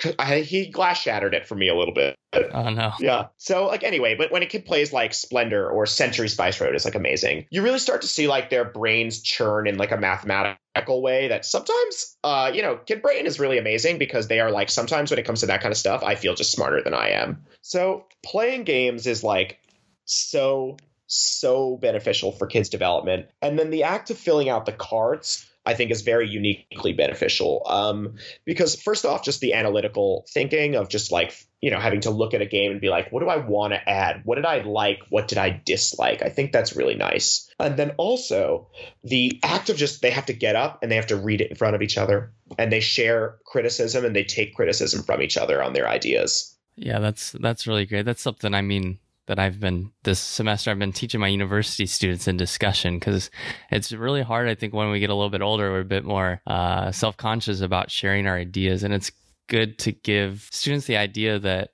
he 0.44 0.70
glass 0.70 1.02
shattered 1.02 1.34
it 1.34 1.46
for 1.46 1.56
me 1.56 1.70
a 1.70 1.76
little 1.76 1.94
bit. 1.94 2.18
Oh 2.52 2.70
no. 2.70 2.94
Yeah. 3.00 3.28
So 3.38 3.68
like 3.68 3.84
anyway, 3.84 4.16
but 4.16 4.32
when 4.32 4.42
a 4.42 4.46
kid 4.46 4.66
plays 4.66 4.92
like 4.92 5.14
Splendor 5.14 5.70
or 5.70 5.86
Century 5.86 6.28
Spice 6.28 6.60
Road 6.60 6.76
is 6.76 6.86
like 6.86 6.96
amazing. 6.96 7.46
You 7.52 7.62
really 7.62 7.80
start 7.80 8.02
to 8.02 8.08
see 8.08 8.28
like 8.28 8.50
their 8.50 8.66
brains 8.66 9.22
churn 9.22 9.68
in 9.68 9.78
like 9.78 9.92
a 9.92 9.98
mathematical 10.26 11.02
way 11.02 11.28
that 11.28 11.46
sometimes 11.46 12.18
uh 12.24 12.52
you 12.54 12.62
know, 12.62 12.78
kid 12.78 13.02
brain 13.02 13.26
is 13.26 13.40
really 13.40 13.58
amazing 13.58 13.98
because 13.98 14.28
they 14.28 14.40
are 14.40 14.52
like 14.52 14.70
sometimes 14.70 15.12
when 15.12 15.20
it 15.20 15.26
comes 15.26 15.42
to 15.42 15.48
that 15.48 15.62
kind 15.62 15.72
of 15.72 15.78
stuff, 15.78 16.04
I 16.04 16.16
feel 16.16 16.36
just 16.36 16.52
smarter 16.52 16.82
than 16.82 16.94
I 16.94 17.10
am. 17.10 17.46
So 17.62 18.06
playing 18.24 18.64
games 18.64 19.08
is 19.08 19.24
like 19.24 19.60
so 20.06 20.78
so 21.08 21.78
beneficial 21.78 22.32
for 22.32 22.48
kids 22.48 22.70
development. 22.70 23.28
And 23.42 23.60
then 23.60 23.70
the 23.70 23.84
act 23.84 24.10
of 24.10 24.18
filling 24.18 24.50
out 24.50 24.66
the 24.66 24.72
cards 24.72 25.48
I 25.66 25.74
think 25.74 25.92
is 25.92 26.02
very 26.02 26.28
uniquely 26.28 26.94
beneficial. 26.94 27.64
Um, 27.66 28.16
because 28.46 28.76
first 28.76 29.06
off, 29.06 29.24
just 29.24 29.40
the 29.40 29.54
analytical 29.54 30.26
thinking 30.34 30.76
of 30.76 30.90
just 30.90 31.12
like 31.12 31.34
you 31.62 31.72
know 31.72 31.80
having 31.80 32.02
to 32.02 32.10
look 32.10 32.34
at 32.34 32.42
a 32.42 32.46
game 32.46 32.72
and 32.72 32.82
be 32.82 32.90
like, 32.90 33.12
what 33.12 33.22
do 33.22 33.30
I 33.30 33.38
want 33.38 33.74
to 33.74 33.90
add? 33.90 34.22
What 34.26 34.36
did 34.36 34.46
I 34.46 34.62
like? 34.62 35.00
What 35.10 35.28
did 35.28 35.38
I 35.38 35.62
dislike? 35.66 36.22
I 36.22 36.30
think 36.30 36.52
that's 36.52 36.76
really 36.76 36.96
nice. 36.96 37.50
And 37.60 37.78
then 37.78 37.92
also 37.98 38.68
the 39.04 39.40
act 39.44 39.70
of 39.70 39.78
just 39.78 40.02
they 40.02 40.12
have 40.12 40.26
to 40.26 40.34
get 40.34 40.56
up 40.56 40.80
and 40.82 40.92
they 40.92 40.98
have 40.98 41.08
to 41.08 41.18
read 41.18 41.42
it 41.42 41.50
in 41.50 41.56
front 41.56 41.76
of 41.76 41.82
each 41.82 41.98
other 41.98 42.34
and 42.58 42.72
they 42.72 42.82
share 42.82 43.38
criticism 43.46 44.06
and 44.06 44.16
they 44.16 44.24
take 44.26 44.56
criticism 44.56 45.04
from 45.04 45.22
each 45.22 45.38
other 45.38 45.64
on 45.64 45.74
their 45.74 45.88
ideas. 45.88 46.58
Yeah, 46.76 47.00
that's 47.00 47.32
that's 47.34 47.68
really 47.68 47.86
great. 47.86 48.06
That's 48.06 48.22
something 48.22 48.54
I 48.54 48.62
mean 48.62 49.00
that 49.28 49.40
I've 49.40 49.60
been 49.60 49.92
this 50.04 50.20
semester 50.20 50.72
I've 50.72 50.80
been 50.80 50.92
teaching 50.92 51.20
my 51.20 51.28
university 51.28 51.86
students 51.86 52.28
in 52.28 52.38
discussion 52.38 53.00
because 53.00 53.30
it's 53.72 53.92
really 53.92 54.22
hard 54.22 54.48
I 54.48 54.56
think 54.56 54.74
when 54.74 54.92
we 54.92 55.00
get 55.00 55.10
a 55.10 55.16
little 55.16 55.30
bit 55.30 55.42
older 55.42 55.72
we're 55.72 55.82
a 55.82 55.86
bit 55.86 56.06
more 56.06 56.42
uh, 56.48 56.92
self-conscious 56.92 57.62
about 57.62 57.92
sharing 57.92 58.28
our 58.28 58.38
ideas 58.38 58.84
and 58.84 58.94
it's 58.94 59.12
good 59.48 59.78
to 59.80 59.92
give 59.92 60.48
students 60.52 60.88
the 60.88 60.98
idea 60.98 61.40
that 61.40 61.72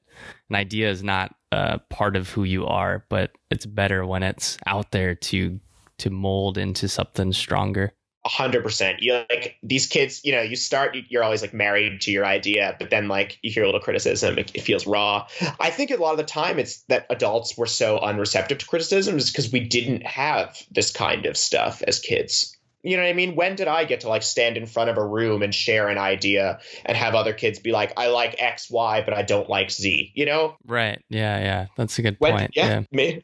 an 0.49 0.55
idea 0.55 0.89
is 0.89 1.03
not 1.03 1.33
a 1.51 1.79
part 1.89 2.15
of 2.15 2.29
who 2.29 2.43
you 2.43 2.65
are 2.65 3.05
but 3.09 3.31
it's 3.49 3.65
better 3.65 4.05
when 4.05 4.23
it's 4.23 4.57
out 4.65 4.91
there 4.91 5.15
to 5.15 5.59
to 5.97 6.09
mold 6.09 6.57
into 6.57 6.87
something 6.87 7.33
stronger 7.33 7.91
hundred 8.25 8.63
percent. 8.63 9.01
You 9.01 9.23
like 9.29 9.57
these 9.63 9.87
kids. 9.87 10.21
You 10.23 10.33
know, 10.33 10.41
you 10.41 10.55
start. 10.55 10.95
You're 11.09 11.23
always 11.23 11.41
like 11.41 11.53
married 11.53 12.01
to 12.01 12.11
your 12.11 12.25
idea, 12.25 12.75
but 12.79 12.89
then 12.89 13.07
like 13.07 13.39
you 13.41 13.51
hear 13.51 13.63
a 13.63 13.65
little 13.65 13.81
criticism. 13.81 14.37
It, 14.37 14.51
it 14.53 14.61
feels 14.61 14.85
raw. 14.85 15.27
I 15.59 15.69
think 15.69 15.91
a 15.91 15.95
lot 15.97 16.11
of 16.11 16.17
the 16.17 16.23
time 16.23 16.59
it's 16.59 16.81
that 16.89 17.05
adults 17.09 17.57
were 17.57 17.67
so 17.67 17.99
unreceptive 17.99 18.59
to 18.59 18.65
criticism 18.65 19.17
is 19.17 19.31
because 19.31 19.51
we 19.51 19.61
didn't 19.61 20.05
have 20.05 20.57
this 20.71 20.91
kind 20.91 21.25
of 21.25 21.37
stuff 21.37 21.81
as 21.87 21.99
kids. 21.99 22.55
You 22.81 22.95
know 22.95 23.03
what 23.03 23.09
I 23.09 23.13
mean? 23.13 23.35
When 23.35 23.55
did 23.55 23.67
I 23.67 23.83
get 23.83 24.01
to 24.01 24.09
like 24.09 24.23
stand 24.23 24.55
in 24.55 24.65
front 24.65 24.89
of 24.89 24.97
a 24.97 25.05
room 25.05 25.41
and 25.41 25.53
share 25.53 25.89
an 25.89 25.97
idea 25.97 26.59
and 26.85 26.95
have 26.95 27.13
other 27.13 27.33
kids 27.33 27.59
be 27.59 27.71
like, 27.71 27.93
"I 27.97 28.07
like 28.07 28.35
X, 28.39 28.69
Y, 28.69 29.01
but 29.03 29.13
I 29.13 29.21
don't 29.21 29.49
like 29.49 29.69
Z." 29.69 30.11
You 30.15 30.25
know? 30.25 30.55
Right. 30.65 31.03
Yeah. 31.09 31.39
Yeah. 31.39 31.65
That's 31.75 31.99
a 31.99 32.01
good 32.01 32.15
when, 32.19 32.37
point. 32.37 32.51
Yeah. 32.55 32.83
yeah 32.91 33.19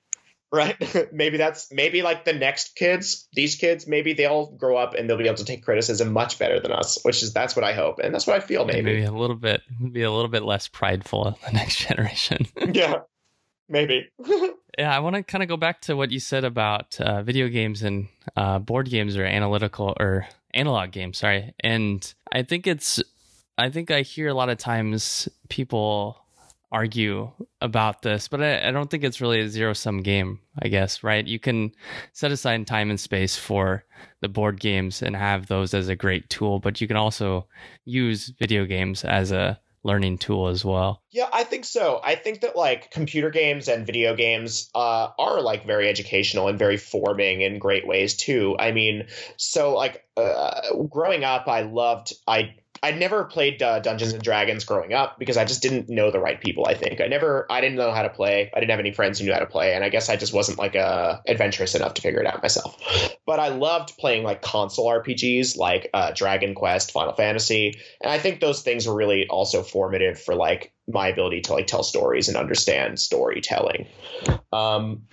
right? 0.52 0.76
maybe 1.12 1.38
that's 1.38 1.72
maybe 1.72 2.02
like 2.02 2.26
the 2.26 2.34
next 2.34 2.76
kids, 2.76 3.28
these 3.34 3.56
kids, 3.56 3.88
maybe 3.88 4.14
they'll 4.14 4.48
grow 4.52 4.78
up 4.78 4.94
and 4.94 5.10
they'll 5.10 5.18
be 5.18 5.26
able 5.26 5.38
to 5.38 5.46
take 5.46 5.64
criticism 5.64 6.12
much 6.12 6.40
better 6.40 6.60
than 6.60 6.72
us, 6.72 7.00
which 7.04 7.24
is 7.24 7.34
that's 7.34 7.56
what 7.56 7.66
I 7.66 7.74
hope 7.74 8.00
and 8.00 8.14
that's 8.14 8.28
what 8.28 8.36
I 8.36 8.40
feel. 8.40 8.66
Maybe, 8.66 8.82
maybe 8.82 9.04
a 9.04 9.12
little 9.12 9.36
bit, 9.36 9.62
be 9.92 10.04
a 10.04 10.12
little 10.12 10.30
bit 10.30 10.44
less 10.44 10.68
prideful 10.68 11.28
in 11.28 11.36
the 11.46 11.52
next 11.54 11.78
generation. 11.78 12.48
yeah, 12.74 13.00
maybe. 13.70 14.10
yeah, 14.78 14.96
I 14.96 15.00
want 15.00 15.16
to 15.16 15.24
kind 15.24 15.44
of 15.44 15.50
go 15.50 15.58
back 15.58 15.82
to 15.82 15.96
what 15.96 16.12
you 16.12 16.20
said 16.20 16.44
about 16.44 17.00
uh, 17.00 17.22
video 17.24 17.48
games 17.48 17.84
and 17.84 18.08
uh, 18.36 18.60
board 18.60 18.90
games 18.90 19.18
or 19.18 19.26
analytical 19.26 19.96
or 20.00 20.28
analog 20.54 20.92
games. 20.92 21.18
Sorry, 21.18 21.54
and 21.60 22.14
I 22.32 22.44
think 22.44 22.68
it's 22.68 23.02
I 23.58 23.70
think 23.70 23.92
I 23.92 24.02
hear 24.02 24.28
a 24.28 24.34
lot 24.34 24.50
of 24.50 24.58
times 24.58 25.30
people 25.50 26.25
argue 26.76 27.32
about 27.62 28.02
this, 28.02 28.28
but 28.28 28.44
I, 28.44 28.68
I 28.68 28.72
don't 28.72 28.90
think 28.92 29.06
it's 29.06 29.22
really 29.22 29.40
a 29.40 29.48
zero 29.48 29.72
sum 29.72 30.02
game, 30.02 30.42
I 30.62 30.68
guess, 30.68 31.04
right? 31.04 31.26
You 31.26 31.40
can 31.40 31.72
set 32.12 32.34
aside 32.34 32.68
time 32.68 32.90
and 32.90 33.00
space 33.00 33.38
for 33.38 33.86
the 34.20 34.28
board 34.28 34.60
games 34.60 35.02
and 35.02 35.16
have 35.16 35.48
those 35.48 35.74
as 35.74 35.88
a 35.88 35.96
great 35.96 36.30
tool, 36.30 36.60
but 36.60 36.82
you 36.82 36.88
can 36.88 36.98
also 36.98 37.48
use 37.86 38.34
video 38.38 38.66
games 38.66 39.06
as 39.06 39.32
a 39.32 39.58
learning 39.86 40.18
tool 40.18 40.48
as 40.48 40.66
well. 40.66 41.02
Yeah, 41.12 41.30
I 41.32 41.46
think 41.46 41.64
so. 41.64 42.02
I 42.04 42.16
think 42.16 42.42
that 42.42 42.58
like 42.58 42.92
computer 42.92 43.30
games 43.30 43.70
and 43.70 43.86
video 43.86 44.14
games 44.14 44.70
uh, 44.76 45.12
are 45.18 45.42
like 45.42 45.66
very 45.66 45.88
educational 45.88 46.50
and 46.50 46.60
very 46.60 46.76
forming 46.76 47.40
in 47.40 47.58
great 47.58 47.88
ways 47.88 48.18
too. 48.18 48.58
I 48.60 48.74
mean, 48.74 49.08
so 49.38 49.76
like 49.76 50.04
uh, 50.18 50.74
growing 50.90 51.24
up, 51.24 51.48
I 51.48 51.62
loved 51.62 52.12
I 52.28 52.56
I 52.84 52.92
never 52.92 53.24
played 53.26 53.62
uh, 53.62 53.80
Dungeons 53.80 54.14
and 54.14 54.22
Dragons 54.22 54.66
growing 54.66 54.94
up 54.94 55.18
because 55.18 55.38
I 55.38 55.46
just 55.46 55.62
didn't 55.62 55.90
know 55.90 56.12
the 56.12 56.20
right 56.20 56.40
people. 56.40 56.66
I 56.68 56.74
think 56.74 57.02
I 57.02 57.08
never, 57.08 57.46
I 57.50 57.62
didn't 57.62 57.78
know 57.78 57.92
how 57.92 58.04
to 58.04 58.10
play. 58.10 58.52
I 58.54 58.60
didn't 58.60 58.72
have 58.72 58.80
any 58.80 58.92
friends 58.92 59.20
who 59.20 59.26
knew 59.26 59.34
how 59.34 59.40
to 59.40 59.46
play, 59.46 59.74
and 59.74 59.84
I 59.84 59.90
guess 59.90 60.10
I 60.10 60.16
just 60.16 60.34
wasn't 60.34 60.58
like 60.58 60.76
uh, 60.76 61.20
adventurous 61.28 61.76
enough 61.76 61.96
to 61.96 62.02
figure 62.02 62.20
it 62.20 62.28
out 62.28 62.42
myself. 62.42 62.78
But 63.26 63.40
I 63.40 63.50
loved 63.50 63.98
playing 63.98 64.24
like 64.24 64.42
console 64.42 64.88
RPGs, 64.88 65.58
like 65.58 65.90
uh, 65.94 66.12
Dragon 66.16 66.54
Quest, 66.54 66.92
Final 66.92 67.14
Fantasy, 67.14 67.80
and 68.02 68.12
I 68.12 68.20
think 68.20 68.40
those 68.40 68.62
things 68.62 68.88
were 68.88 68.96
really 68.96 69.28
also 69.28 69.64
formative 69.64 70.22
for 70.22 70.36
like 70.36 70.74
my 70.88 71.08
ability 71.08 71.42
to 71.42 71.54
like 71.54 71.68
tell 71.68 71.84
stories 71.84 72.28
and 72.28 72.38
understand 72.38 73.00
storytelling. 73.00 73.88
Um, 74.54 75.04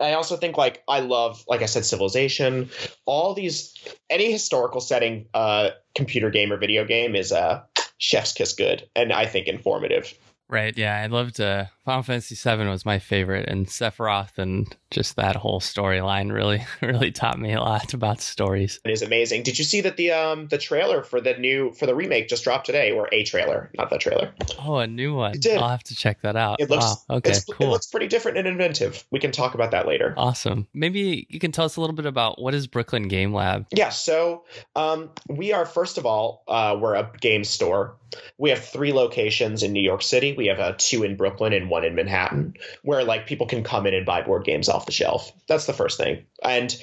I 0.00 0.12
also 0.12 0.36
think 0.36 0.56
like 0.56 0.82
I 0.86 1.00
love, 1.00 1.44
like 1.48 1.62
I 1.62 1.66
said, 1.66 1.84
Civilization. 1.84 2.70
All 3.04 3.34
these, 3.34 3.74
any 4.08 4.30
historical 4.30 4.80
setting, 4.80 5.26
uh, 5.34 5.70
computer 5.98 6.30
game 6.30 6.52
or 6.52 6.56
video 6.56 6.84
game 6.84 7.14
is 7.16 7.32
a 7.32 7.38
uh, 7.38 7.62
chef's 7.98 8.32
kiss 8.32 8.54
good, 8.54 8.88
and 8.94 9.12
I 9.12 9.26
think 9.26 9.48
informative. 9.48 10.14
Right. 10.48 10.76
Yeah. 10.76 10.96
I 10.96 11.06
loved 11.06 11.40
uh, 11.40 11.66
Final 11.88 12.02
Fantasy 12.02 12.34
VII 12.34 12.66
was 12.66 12.84
my 12.84 12.98
favorite, 12.98 13.48
and 13.48 13.66
Sephiroth 13.66 14.36
and 14.36 14.76
just 14.90 15.16
that 15.16 15.36
whole 15.36 15.58
storyline 15.58 16.30
really, 16.30 16.62
really 16.82 17.10
taught 17.10 17.38
me 17.38 17.54
a 17.54 17.60
lot 17.60 17.94
about 17.94 18.20
stories. 18.20 18.78
It 18.84 18.90
is 18.90 19.00
amazing. 19.00 19.42
Did 19.42 19.58
you 19.58 19.64
see 19.64 19.80
that 19.80 19.96
the 19.96 20.10
um 20.10 20.48
the 20.48 20.58
trailer 20.58 21.02
for 21.02 21.18
the 21.18 21.32
new 21.38 21.72
for 21.72 21.86
the 21.86 21.94
remake 21.94 22.28
just 22.28 22.44
dropped 22.44 22.66
today, 22.66 22.90
or 22.90 23.08
a 23.10 23.24
trailer, 23.24 23.70
not 23.78 23.88
the 23.88 23.96
trailer? 23.96 24.34
Oh, 24.62 24.76
a 24.76 24.86
new 24.86 25.14
one. 25.14 25.36
It 25.36 25.40
did. 25.40 25.56
I'll 25.56 25.70
have 25.70 25.82
to 25.84 25.94
check 25.94 26.20
that 26.20 26.36
out. 26.36 26.60
It 26.60 26.68
looks 26.68 26.84
wow. 26.84 27.16
okay. 27.16 27.32
Cool. 27.52 27.68
It 27.68 27.70
looks 27.70 27.86
pretty 27.86 28.06
different 28.06 28.36
and 28.36 28.46
inventive. 28.46 29.06
We 29.10 29.18
can 29.18 29.32
talk 29.32 29.54
about 29.54 29.70
that 29.70 29.86
later. 29.86 30.12
Awesome. 30.18 30.68
Maybe 30.74 31.26
you 31.30 31.40
can 31.40 31.52
tell 31.52 31.64
us 31.64 31.76
a 31.76 31.80
little 31.80 31.96
bit 31.96 32.04
about 32.04 32.38
what 32.38 32.52
is 32.52 32.66
Brooklyn 32.66 33.08
Game 33.08 33.32
Lab. 33.32 33.64
Yeah. 33.72 33.88
So 33.88 34.44
um, 34.76 35.08
we 35.30 35.54
are 35.54 35.64
first 35.64 35.96
of 35.96 36.04
all 36.04 36.44
uh, 36.48 36.76
we're 36.78 36.96
a 36.96 37.10
game 37.18 37.44
store. 37.44 37.96
We 38.38 38.50
have 38.50 38.64
three 38.64 38.92
locations 38.92 39.62
in 39.62 39.72
New 39.72 39.82
York 39.82 40.02
City. 40.02 40.34
We 40.38 40.46
have 40.46 40.58
a 40.58 40.74
two 40.74 41.02
in 41.02 41.16
Brooklyn 41.16 41.52
and 41.52 41.68
one 41.68 41.84
in 41.84 41.94
Manhattan, 41.94 42.54
where 42.82 43.04
like 43.04 43.26
people 43.26 43.46
can 43.46 43.62
come 43.62 43.86
in 43.86 43.92
and 43.92 44.06
buy 44.06 44.22
board 44.22 44.44
games 44.44 44.68
off 44.68 44.86
the 44.86 44.92
shelf. 44.92 45.32
That's 45.48 45.66
the 45.66 45.72
first 45.72 45.98
thing. 45.98 46.24
And 46.42 46.74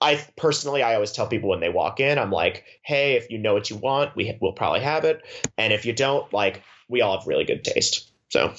I 0.00 0.24
personally, 0.36 0.82
I 0.82 0.94
always 0.94 1.12
tell 1.12 1.28
people 1.28 1.50
when 1.50 1.60
they 1.60 1.68
walk 1.68 2.00
in, 2.00 2.18
I'm 2.18 2.32
like, 2.32 2.64
hey, 2.82 3.14
if 3.14 3.30
you 3.30 3.38
know 3.38 3.54
what 3.54 3.70
you 3.70 3.76
want, 3.76 4.16
we 4.16 4.36
will 4.40 4.54
probably 4.54 4.80
have 4.80 5.04
it, 5.04 5.22
and 5.56 5.72
if 5.72 5.86
you 5.86 5.92
don't, 5.92 6.32
like, 6.32 6.62
we 6.88 7.00
all 7.00 7.18
have 7.18 7.28
really 7.28 7.44
good 7.44 7.64
taste. 7.64 8.10
So 8.30 8.54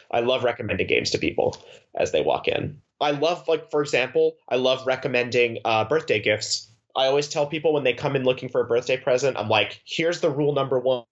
I 0.10 0.20
love 0.20 0.44
recommending 0.44 0.86
games 0.86 1.10
to 1.10 1.18
people 1.18 1.56
as 1.94 2.12
they 2.12 2.22
walk 2.22 2.48
in. 2.48 2.80
I 3.00 3.10
love, 3.10 3.48
like, 3.48 3.70
for 3.70 3.82
example, 3.82 4.36
I 4.48 4.56
love 4.56 4.86
recommending 4.86 5.58
uh, 5.64 5.84
birthday 5.84 6.20
gifts 6.20 6.70
I 6.96 7.06
always 7.06 7.28
tell 7.28 7.46
people 7.46 7.72
when 7.72 7.84
they 7.84 7.92
come 7.92 8.16
in 8.16 8.24
looking 8.24 8.48
for 8.48 8.60
a 8.60 8.66
birthday 8.66 8.96
present, 8.96 9.36
I'm 9.36 9.48
like, 9.48 9.80
here's 9.84 10.20
the 10.20 10.30
rule 10.30 10.52
number 10.52 10.78
one 10.78 11.04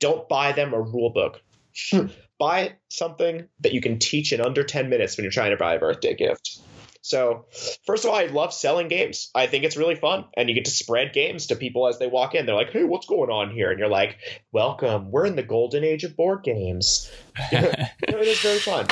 don't 0.00 0.28
buy 0.28 0.52
them 0.52 0.72
a 0.72 0.80
rule 0.80 1.10
book. 1.10 1.42
buy 2.38 2.74
something 2.88 3.48
that 3.60 3.72
you 3.72 3.80
can 3.80 3.98
teach 3.98 4.32
in 4.32 4.40
under 4.40 4.64
10 4.64 4.88
minutes 4.88 5.16
when 5.16 5.24
you're 5.24 5.32
trying 5.32 5.50
to 5.50 5.56
buy 5.56 5.74
a 5.74 5.78
birthday 5.78 6.14
gift. 6.14 6.60
So, 7.00 7.46
first 7.86 8.04
of 8.04 8.10
all, 8.10 8.16
I 8.16 8.26
love 8.26 8.52
selling 8.52 8.88
games. 8.88 9.30
I 9.34 9.46
think 9.46 9.64
it's 9.64 9.76
really 9.76 9.94
fun. 9.94 10.26
And 10.36 10.48
you 10.48 10.54
get 10.54 10.66
to 10.66 10.70
spread 10.70 11.12
games 11.12 11.46
to 11.46 11.56
people 11.56 11.88
as 11.88 11.98
they 11.98 12.06
walk 12.06 12.34
in. 12.34 12.44
They're 12.44 12.54
like, 12.54 12.70
hey, 12.70 12.84
what's 12.84 13.06
going 13.06 13.30
on 13.30 13.50
here? 13.50 13.70
And 13.70 13.78
you're 13.78 13.88
like, 13.88 14.18
welcome. 14.52 15.10
We're 15.10 15.24
in 15.24 15.36
the 15.36 15.42
golden 15.42 15.84
age 15.84 16.04
of 16.04 16.16
board 16.16 16.42
games. 16.42 17.10
it 17.52 17.90
is 18.02 18.40
very 18.40 18.58
fun. 18.58 18.88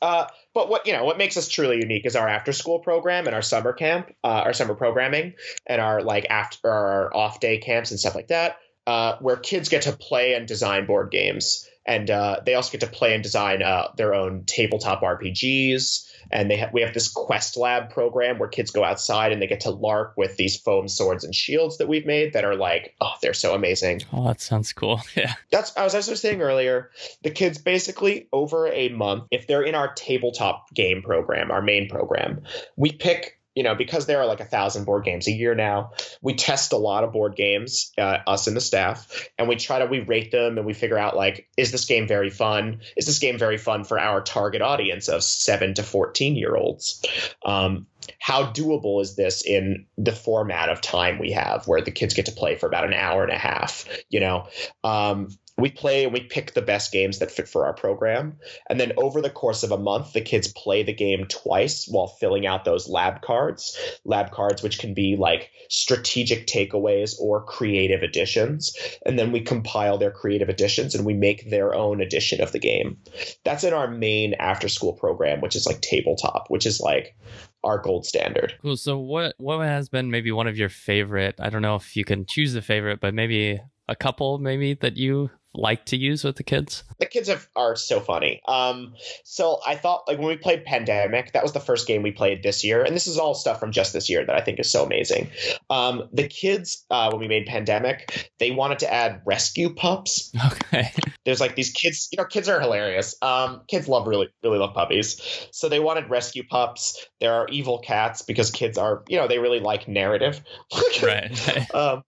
Uh, 0.00 0.26
but 0.54 0.68
what 0.68 0.86
you 0.86 0.92
know, 0.92 1.04
what 1.04 1.18
makes 1.18 1.36
us 1.36 1.48
truly 1.48 1.76
unique 1.76 2.06
is 2.06 2.16
our 2.16 2.28
after 2.28 2.52
school 2.52 2.78
program 2.78 3.26
and 3.26 3.34
our 3.34 3.42
summer 3.42 3.72
camp, 3.72 4.10
uh, 4.22 4.42
our 4.44 4.52
summer 4.52 4.74
programming, 4.74 5.34
and 5.66 5.80
our 5.80 6.02
like 6.02 6.26
after 6.30 6.70
our 6.70 7.14
off 7.14 7.40
day 7.40 7.58
camps 7.58 7.90
and 7.90 8.00
stuff 8.00 8.14
like 8.14 8.28
that, 8.28 8.58
uh, 8.86 9.16
where 9.20 9.36
kids 9.36 9.68
get 9.68 9.82
to 9.82 9.92
play 9.92 10.34
and 10.34 10.46
design 10.46 10.86
board 10.86 11.10
games, 11.10 11.68
and 11.86 12.10
uh, 12.10 12.40
they 12.44 12.54
also 12.54 12.72
get 12.72 12.80
to 12.80 12.86
play 12.86 13.14
and 13.14 13.22
design 13.22 13.62
uh, 13.62 13.88
their 13.96 14.14
own 14.14 14.44
tabletop 14.44 15.02
RPGs. 15.02 16.10
And 16.32 16.50
they 16.50 16.58
ha- 16.58 16.70
we 16.72 16.80
have 16.80 16.92
this 16.92 17.08
Quest 17.08 17.56
Lab 17.56 17.90
program 17.90 18.38
where 18.38 18.48
kids 18.48 18.72
go 18.72 18.82
outside 18.82 19.30
and 19.30 19.40
they 19.40 19.46
get 19.46 19.60
to 19.60 19.70
LARP 19.70 20.12
with 20.16 20.36
these 20.36 20.56
foam 20.56 20.88
swords 20.88 21.22
and 21.22 21.32
shields 21.32 21.78
that 21.78 21.86
we've 21.86 22.04
made 22.04 22.32
that 22.32 22.44
are 22.44 22.56
like, 22.56 22.96
oh, 23.00 23.12
they're 23.22 23.32
so 23.32 23.54
amazing. 23.54 24.02
Oh, 24.12 24.26
that 24.26 24.40
sounds 24.40 24.72
cool. 24.72 25.00
Yeah. 25.16 25.34
That's 25.50 25.72
as 25.76 25.94
I 25.94 25.98
was 25.98 26.20
saying 26.20 26.42
earlier. 26.42 26.90
The 27.22 27.30
kids 27.30 27.56
basically 27.56 28.28
over 28.32 28.66
a 28.66 28.90
month, 28.90 29.24
if 29.30 29.46
they're 29.46 29.62
in 29.62 29.74
our 29.74 29.94
tabletop 29.94 30.74
game 30.74 31.00
program, 31.00 31.50
our 31.50 31.62
main 31.62 31.88
program, 31.88 32.42
we 32.76 32.92
pick 32.92 33.35
you 33.56 33.62
know, 33.62 33.74
because 33.74 34.04
there 34.04 34.20
are 34.20 34.26
like 34.26 34.40
a 34.40 34.44
thousand 34.44 34.84
board 34.84 35.04
games 35.04 35.26
a 35.26 35.32
year 35.32 35.54
now, 35.54 35.92
we 36.20 36.34
test 36.34 36.72
a 36.72 36.76
lot 36.76 37.04
of 37.04 37.12
board 37.12 37.34
games, 37.34 37.90
uh, 37.96 38.18
us 38.26 38.46
and 38.46 38.56
the 38.56 38.60
staff, 38.60 39.28
and 39.38 39.48
we 39.48 39.56
try 39.56 39.78
to 39.78 39.86
we 39.86 40.00
rate 40.00 40.30
them 40.30 40.58
and 40.58 40.66
we 40.66 40.74
figure 40.74 40.98
out 40.98 41.16
like, 41.16 41.48
is 41.56 41.72
this 41.72 41.86
game 41.86 42.06
very 42.06 42.28
fun? 42.28 42.82
Is 42.98 43.06
this 43.06 43.18
game 43.18 43.38
very 43.38 43.56
fun 43.56 43.84
for 43.84 43.98
our 43.98 44.20
target 44.20 44.60
audience 44.60 45.08
of 45.08 45.24
seven 45.24 45.72
to 45.74 45.82
fourteen 45.82 46.36
year 46.36 46.54
olds? 46.54 47.02
Um, 47.44 47.86
how 48.20 48.52
doable 48.52 49.00
is 49.00 49.16
this 49.16 49.42
in 49.42 49.86
the 49.96 50.12
format 50.12 50.68
of 50.68 50.82
time 50.82 51.18
we 51.18 51.32
have, 51.32 51.66
where 51.66 51.80
the 51.80 51.90
kids 51.90 52.12
get 52.12 52.26
to 52.26 52.32
play 52.32 52.56
for 52.56 52.66
about 52.66 52.84
an 52.84 52.92
hour 52.92 53.22
and 53.22 53.32
a 53.32 53.38
half? 53.38 53.88
You 54.10 54.20
know, 54.20 54.48
um, 54.84 55.28
we 55.58 55.70
play 55.70 56.04
and 56.04 56.12
we 56.12 56.20
pick 56.20 56.52
the 56.52 56.62
best 56.62 56.92
games 56.92 57.18
that 57.18 57.30
fit 57.30 57.48
for 57.48 57.64
our 57.64 57.72
program. 57.72 58.36
And 58.68 58.78
then 58.78 58.92
over 58.96 59.22
the 59.22 59.30
course 59.30 59.62
of 59.62 59.72
a 59.72 59.78
month, 59.78 60.12
the 60.12 60.20
kids 60.20 60.52
play 60.52 60.82
the 60.82 60.92
game 60.92 61.26
twice 61.28 61.86
while 61.88 62.08
filling 62.08 62.46
out 62.46 62.64
those 62.64 62.88
lab 62.88 63.22
cards. 63.22 63.76
Lab 64.04 64.32
cards, 64.32 64.62
which 64.62 64.78
can 64.78 64.92
be 64.92 65.16
like 65.18 65.50
strategic 65.70 66.46
takeaways 66.46 67.18
or 67.18 67.42
creative 67.44 68.02
additions. 68.02 68.76
And 69.06 69.18
then 69.18 69.32
we 69.32 69.40
compile 69.40 69.96
their 69.96 70.10
creative 70.10 70.48
additions 70.48 70.94
and 70.94 71.06
we 71.06 71.14
make 71.14 71.48
their 71.48 71.74
own 71.74 72.02
edition 72.02 72.42
of 72.42 72.52
the 72.52 72.58
game. 72.58 72.98
That's 73.44 73.64
in 73.64 73.72
our 73.72 73.88
main 73.88 74.34
after 74.34 74.68
school 74.68 74.92
program, 74.92 75.40
which 75.40 75.56
is 75.56 75.66
like 75.66 75.80
tabletop, 75.80 76.46
which 76.48 76.66
is 76.66 76.80
like 76.80 77.16
our 77.64 77.78
gold 77.78 78.04
standard. 78.04 78.54
Cool. 78.62 78.76
So 78.76 78.98
what 78.98 79.34
what 79.38 79.60
has 79.60 79.88
been 79.88 80.10
maybe 80.10 80.30
one 80.32 80.46
of 80.46 80.58
your 80.58 80.68
favorite? 80.68 81.36
I 81.38 81.48
don't 81.48 81.62
know 81.62 81.76
if 81.76 81.96
you 81.96 82.04
can 82.04 82.26
choose 82.26 82.54
a 82.54 82.62
favorite, 82.62 83.00
but 83.00 83.14
maybe 83.14 83.60
a 83.88 83.96
couple 83.96 84.38
maybe 84.38 84.74
that 84.74 84.96
you 84.96 85.30
like 85.56 85.86
to 85.86 85.96
use 85.96 86.24
with 86.24 86.36
the 86.36 86.42
kids? 86.42 86.84
The 86.98 87.06
kids 87.06 87.28
have, 87.28 87.48
are 87.56 87.76
so 87.76 88.00
funny. 88.00 88.40
Um, 88.46 88.94
so 89.24 89.60
I 89.66 89.74
thought 89.76 90.08
like 90.08 90.18
when 90.18 90.28
we 90.28 90.36
played 90.36 90.64
Pandemic, 90.64 91.32
that 91.32 91.42
was 91.42 91.52
the 91.52 91.60
first 91.60 91.86
game 91.86 92.02
we 92.02 92.12
played 92.12 92.42
this 92.42 92.64
year, 92.64 92.82
and 92.82 92.94
this 92.94 93.06
is 93.06 93.18
all 93.18 93.34
stuff 93.34 93.60
from 93.60 93.72
just 93.72 93.92
this 93.92 94.08
year 94.08 94.24
that 94.24 94.34
I 94.34 94.40
think 94.40 94.60
is 94.60 94.70
so 94.70 94.84
amazing. 94.84 95.30
Um, 95.70 96.08
the 96.12 96.28
kids 96.28 96.84
uh, 96.90 97.10
when 97.10 97.20
we 97.20 97.28
made 97.28 97.46
Pandemic, 97.46 98.30
they 98.38 98.50
wanted 98.50 98.80
to 98.80 98.92
add 98.92 99.22
rescue 99.24 99.74
pups. 99.74 100.32
Okay. 100.46 100.92
There's 101.24 101.40
like 101.40 101.56
these 101.56 101.72
kids, 101.72 102.08
you 102.12 102.18
know, 102.18 102.24
kids 102.24 102.48
are 102.48 102.60
hilarious. 102.60 103.16
Um, 103.20 103.62
kids 103.66 103.88
love 103.88 104.06
really 104.06 104.28
really 104.44 104.58
love 104.58 104.74
puppies, 104.74 105.20
so 105.50 105.68
they 105.68 105.80
wanted 105.80 106.08
rescue 106.08 106.44
pups. 106.48 107.04
There 107.20 107.32
are 107.32 107.48
evil 107.48 107.78
cats 107.80 108.22
because 108.22 108.50
kids 108.50 108.78
are, 108.78 109.02
you 109.08 109.16
know, 109.16 109.26
they 109.26 109.38
really 109.38 109.60
like 109.60 109.88
narrative. 109.88 110.40
right. 111.02 111.74
um, 111.74 112.02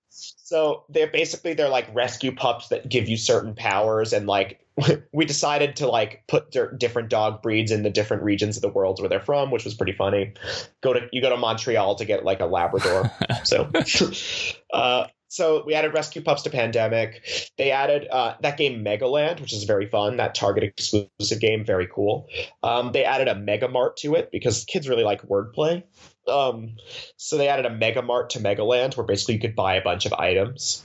so 0.49 0.85
they're 0.89 1.11
basically 1.11 1.53
they're 1.53 1.69
like 1.69 1.95
rescue 1.95 2.35
pups 2.35 2.69
that 2.69 2.89
give 2.89 3.07
you 3.07 3.19
certain 3.19 3.55
powers 3.55 4.15
and 4.15 4.27
like 4.27 4.65
we 5.13 5.27
decided 5.27 5.77
to 5.77 5.87
like 5.87 6.23
put 6.27 6.51
different 6.79 7.11
dog 7.11 7.43
breeds 7.43 7.71
in 7.71 7.83
the 7.83 7.91
different 7.91 8.23
regions 8.23 8.57
of 8.57 8.63
the 8.63 8.69
world 8.69 8.99
where 8.99 9.11
they're 9.11 9.21
from, 9.21 9.51
which 9.51 9.65
was 9.65 9.75
pretty 9.75 9.93
funny. 9.93 10.33
Go 10.81 10.95
to 10.95 11.07
you 11.13 11.21
go 11.21 11.29
to 11.29 11.37
Montreal 11.37 11.97
to 11.97 12.05
get 12.07 12.25
like 12.25 12.41
a 12.41 12.47
Labrador. 12.47 13.11
so 13.45 13.71
uh, 14.73 15.07
so 15.29 15.63
we 15.65 15.75
added 15.75 15.95
rescue 15.95 16.23
pups 16.23 16.43
to 16.43 16.51
pandemic. 16.51 17.23
They 17.57 17.71
added 17.71 18.09
uh, 18.11 18.35
that 18.41 18.57
game 18.57 18.85
megaland 18.85 19.41
which 19.41 19.53
is 19.53 19.65
very 19.65 19.87
fun 19.87 20.17
that 20.17 20.35
target 20.35 20.65
exclusive 20.65 21.41
game 21.41 21.65
very 21.65 21.87
cool. 21.87 22.29
Um, 22.63 22.93
they 22.93 23.05
added 23.05 23.29
a 23.29 23.35
mega 23.35 23.69
mart 23.69 23.97
to 23.99 24.15
it 24.15 24.31
because 24.33 24.65
kids 24.65 24.89
really 24.89 25.05
like 25.05 25.23
wordplay. 25.23 25.83
Um, 26.27 26.77
so 27.17 27.39
they 27.39 27.49
added 27.49 27.67
a 27.67 27.71
mega 27.71 28.03
mart 28.03 28.31
to 28.31 28.41
megaland 28.41 28.97
where 28.97 29.07
basically 29.07 29.35
you 29.35 29.41
could 29.41 29.57
buy 29.57 29.77
a 29.77 29.83
bunch 29.83 30.07
of 30.07 30.13
items. 30.13 30.85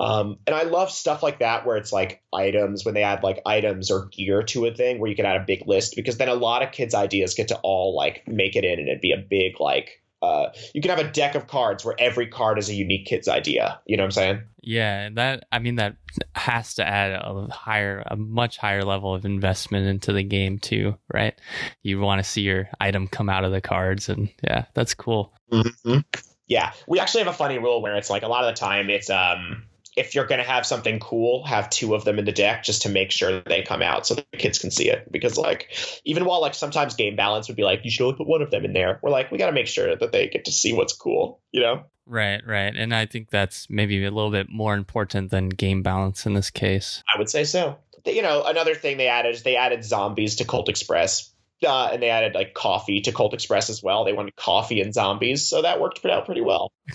Um, 0.00 0.38
and 0.48 0.56
i 0.56 0.62
love 0.62 0.90
stuff 0.90 1.22
like 1.22 1.38
that 1.38 1.64
where 1.64 1.76
it's 1.76 1.92
like 1.92 2.22
items 2.32 2.84
when 2.84 2.94
they 2.94 3.04
add 3.04 3.22
like 3.22 3.40
items 3.46 3.88
or 3.88 4.06
gear 4.06 4.42
to 4.42 4.66
a 4.66 4.74
thing 4.74 4.98
where 4.98 5.08
you 5.08 5.14
can 5.14 5.26
add 5.26 5.40
a 5.40 5.44
big 5.46 5.68
list 5.68 5.94
because 5.94 6.16
then 6.16 6.28
a 6.28 6.34
lot 6.34 6.64
of 6.64 6.72
kids 6.72 6.92
ideas 6.92 7.34
get 7.34 7.48
to 7.48 7.60
all 7.62 7.94
like 7.94 8.26
make 8.26 8.56
it 8.56 8.64
in 8.64 8.80
and 8.80 8.88
it'd 8.88 9.00
be 9.00 9.12
a 9.12 9.16
big 9.16 9.60
like 9.60 10.01
uh, 10.22 10.52
you 10.72 10.80
can 10.80 10.90
have 10.90 11.00
a 11.00 11.10
deck 11.10 11.34
of 11.34 11.48
cards 11.48 11.84
where 11.84 11.96
every 11.98 12.28
card 12.28 12.58
is 12.58 12.68
a 12.68 12.74
unique 12.74 13.06
kid's 13.06 13.28
idea. 13.28 13.80
You 13.86 13.96
know 13.96 14.04
what 14.04 14.06
I'm 14.06 14.12
saying? 14.12 14.42
Yeah, 14.62 15.00
And 15.00 15.18
that 15.18 15.44
I 15.50 15.58
mean 15.58 15.74
that 15.76 15.96
has 16.36 16.74
to 16.74 16.86
add 16.86 17.10
a 17.12 17.48
higher, 17.50 18.04
a 18.06 18.16
much 18.16 18.56
higher 18.56 18.84
level 18.84 19.12
of 19.12 19.24
investment 19.24 19.88
into 19.88 20.12
the 20.12 20.22
game 20.22 20.58
too, 20.58 20.96
right? 21.12 21.34
You 21.82 21.98
want 21.98 22.20
to 22.22 22.30
see 22.30 22.42
your 22.42 22.68
item 22.80 23.08
come 23.08 23.28
out 23.28 23.44
of 23.44 23.50
the 23.50 23.60
cards, 23.60 24.08
and 24.08 24.28
yeah, 24.44 24.66
that's 24.74 24.94
cool. 24.94 25.34
Mm-hmm. 25.50 25.98
Yeah, 26.46 26.72
we 26.86 27.00
actually 27.00 27.24
have 27.24 27.34
a 27.34 27.36
funny 27.36 27.58
rule 27.58 27.82
where 27.82 27.96
it's 27.96 28.10
like 28.10 28.22
a 28.22 28.28
lot 28.28 28.44
of 28.44 28.54
the 28.54 28.60
time 28.60 28.88
it's 28.90 29.10
um 29.10 29.64
if 29.96 30.14
you're 30.14 30.26
going 30.26 30.40
to 30.40 30.46
have 30.46 30.64
something 30.64 30.98
cool, 30.98 31.44
have 31.44 31.68
two 31.68 31.94
of 31.94 32.04
them 32.04 32.18
in 32.18 32.24
the 32.24 32.32
deck 32.32 32.64
just 32.64 32.82
to 32.82 32.88
make 32.88 33.10
sure 33.10 33.40
they 33.40 33.62
come 33.62 33.82
out 33.82 34.06
so 34.06 34.14
the 34.14 34.24
kids 34.38 34.58
can 34.58 34.70
see 34.70 34.88
it. 34.88 35.10
Because 35.10 35.36
like 35.36 35.68
even 36.04 36.24
while 36.24 36.40
like 36.40 36.54
sometimes 36.54 36.94
game 36.94 37.16
balance 37.16 37.48
would 37.48 37.56
be 37.56 37.64
like 37.64 37.84
you 37.84 37.90
should 37.90 38.04
only 38.04 38.16
put 38.16 38.26
one 38.26 38.42
of 38.42 38.50
them 38.50 38.64
in 38.64 38.72
there, 38.72 38.98
we're 39.02 39.10
like 39.10 39.30
we 39.30 39.38
got 39.38 39.46
to 39.46 39.52
make 39.52 39.66
sure 39.66 39.94
that 39.94 40.12
they 40.12 40.28
get 40.28 40.46
to 40.46 40.52
see 40.52 40.72
what's 40.72 40.94
cool, 40.94 41.40
you 41.52 41.60
know? 41.60 41.84
Right, 42.06 42.40
right. 42.46 42.74
And 42.74 42.94
I 42.94 43.06
think 43.06 43.30
that's 43.30 43.68
maybe 43.70 44.04
a 44.04 44.10
little 44.10 44.30
bit 44.30 44.48
more 44.48 44.74
important 44.74 45.30
than 45.30 45.48
game 45.48 45.82
balance 45.82 46.26
in 46.26 46.34
this 46.34 46.50
case. 46.50 47.02
I 47.12 47.18
would 47.18 47.30
say 47.30 47.44
so. 47.44 47.78
You 48.04 48.22
know, 48.22 48.42
another 48.44 48.74
thing 48.74 48.96
they 48.96 49.06
added 49.06 49.34
is 49.34 49.44
they 49.44 49.56
added 49.56 49.84
zombies 49.84 50.36
to 50.36 50.44
Colt 50.44 50.68
Express. 50.68 51.31
Uh, 51.64 51.90
and 51.92 52.02
they 52.02 52.10
added 52.10 52.34
like 52.34 52.54
coffee 52.54 53.00
to 53.02 53.12
Colt 53.12 53.34
Express 53.34 53.70
as 53.70 53.82
well. 53.82 54.04
They 54.04 54.12
wanted 54.12 54.36
coffee 54.36 54.80
and 54.80 54.92
zombies, 54.92 55.46
so 55.46 55.62
that 55.62 55.80
worked 55.80 56.04
out 56.04 56.26
pretty 56.26 56.40
well. 56.40 56.72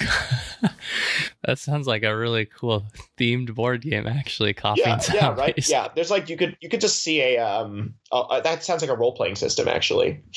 that 1.44 1.60
sounds 1.60 1.88
like 1.88 2.04
a 2.04 2.16
really 2.16 2.46
cool 2.46 2.86
themed 3.18 3.54
board 3.56 3.82
game, 3.82 4.08
actually. 4.08 4.54
Coffee 4.54 4.82
yeah, 4.82 4.94
and 4.94 5.02
zombies. 5.02 5.22
Yeah, 5.22 5.36
right. 5.36 5.70
Yeah, 5.70 5.88
there's 5.96 6.12
like 6.12 6.30
you 6.30 6.38
could 6.38 6.58
you 6.62 6.70
could 6.70 6.82
just 6.82 7.02
see 7.04 7.22
a 7.22 7.38
um. 7.40 7.96
Uh, 8.12 8.42
that 8.42 8.64
sounds 8.64 8.82
like 8.82 8.92
a 8.92 8.96
role 8.96 9.14
playing 9.14 9.36
system, 9.36 9.68
actually. 9.68 10.24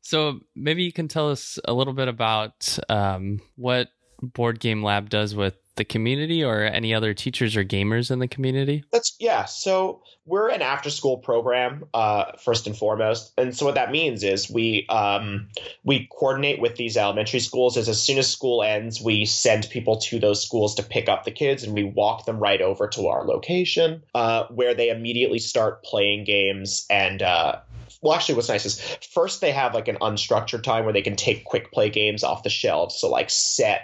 so 0.00 0.40
maybe 0.54 0.82
you 0.82 0.92
can 0.92 1.08
tell 1.08 1.30
us 1.30 1.58
a 1.64 1.72
little 1.72 1.94
bit 1.94 2.08
about 2.08 2.78
um, 2.88 3.40
what 3.56 3.88
Board 4.22 4.60
Game 4.60 4.82
Lab 4.82 5.08
does 5.08 5.34
with 5.34 5.56
the 5.78 5.84
community 5.84 6.44
or 6.44 6.62
any 6.62 6.92
other 6.92 7.14
teachers 7.14 7.56
or 7.56 7.64
gamers 7.64 8.10
in 8.10 8.18
the 8.18 8.28
community? 8.28 8.84
That's 8.92 9.16
yeah. 9.18 9.46
So 9.46 10.02
we're 10.26 10.50
an 10.50 10.60
after 10.60 10.90
school 10.90 11.16
program 11.16 11.86
uh, 11.94 12.32
first 12.44 12.66
and 12.66 12.76
foremost, 12.76 13.32
and 13.38 13.56
so 13.56 13.64
what 13.64 13.76
that 13.76 13.90
means 13.90 14.22
is 14.22 14.50
we 14.50 14.86
um, 14.88 15.48
we 15.84 16.06
coordinate 16.18 16.60
with 16.60 16.76
these 16.76 16.96
elementary 16.96 17.40
schools. 17.40 17.78
As 17.78 17.88
as 17.88 18.02
soon 18.02 18.18
as 18.18 18.30
school 18.30 18.62
ends, 18.62 19.00
we 19.00 19.24
send 19.24 19.70
people 19.70 19.96
to 20.00 20.18
those 20.18 20.44
schools 20.44 20.74
to 20.74 20.82
pick 20.82 21.08
up 21.08 21.24
the 21.24 21.30
kids, 21.30 21.64
and 21.64 21.72
we 21.72 21.84
walk 21.84 22.26
them 22.26 22.38
right 22.38 22.60
over 22.60 22.86
to 22.88 23.06
our 23.06 23.24
location 23.24 24.02
uh, 24.14 24.44
where 24.48 24.74
they 24.74 24.90
immediately 24.90 25.38
start 25.38 25.82
playing 25.82 26.24
games 26.24 26.84
and. 26.90 27.22
Uh, 27.22 27.60
well, 28.02 28.14
actually, 28.14 28.36
what's 28.36 28.48
nice 28.48 28.66
is 28.66 28.80
first 29.12 29.40
they 29.40 29.52
have 29.52 29.74
like 29.74 29.88
an 29.88 29.96
unstructured 30.00 30.62
time 30.62 30.84
where 30.84 30.92
they 30.92 31.02
can 31.02 31.16
take 31.16 31.44
quick 31.44 31.72
play 31.72 31.90
games 31.90 32.24
off 32.24 32.42
the 32.42 32.50
shelves. 32.50 32.96
So 32.96 33.08
like 33.08 33.30
set, 33.30 33.82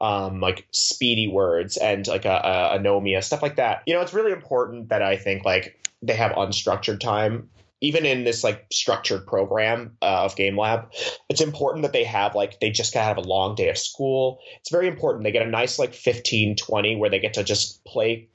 um, 0.00 0.40
like 0.40 0.66
speedy 0.72 1.28
words 1.28 1.76
and 1.76 2.06
like 2.06 2.24
a, 2.24 2.72
a 2.74 2.78
anomia 2.78 3.22
stuff 3.22 3.42
like 3.42 3.56
that. 3.56 3.82
You 3.86 3.94
know, 3.94 4.00
it's 4.00 4.14
really 4.14 4.32
important 4.32 4.88
that 4.88 5.02
I 5.02 5.16
think 5.16 5.44
like 5.44 5.78
they 6.02 6.14
have 6.14 6.32
unstructured 6.32 7.00
time 7.00 7.48
even 7.84 8.06
in 8.06 8.24
this 8.24 8.42
like 8.42 8.66
structured 8.72 9.26
program 9.26 9.96
uh, 10.02 10.24
of 10.24 10.36
game 10.36 10.58
lab 10.58 10.90
it's 11.28 11.40
important 11.40 11.82
that 11.82 11.92
they 11.92 12.04
have 12.04 12.34
like 12.34 12.60
they 12.60 12.70
just 12.70 12.94
gotta 12.94 13.06
have 13.06 13.16
a 13.16 13.28
long 13.28 13.54
day 13.54 13.68
of 13.68 13.78
school. 13.78 14.40
It's 14.60 14.70
very 14.70 14.88
important. 14.88 15.24
They 15.24 15.32
get 15.32 15.46
a 15.46 15.50
nice 15.50 15.78
like 15.78 15.94
15 15.94 16.56
20 16.56 16.96
where 16.96 17.10
they 17.10 17.18
get 17.18 17.34
to 17.34 17.44
just 17.44 17.84
play 17.84 18.28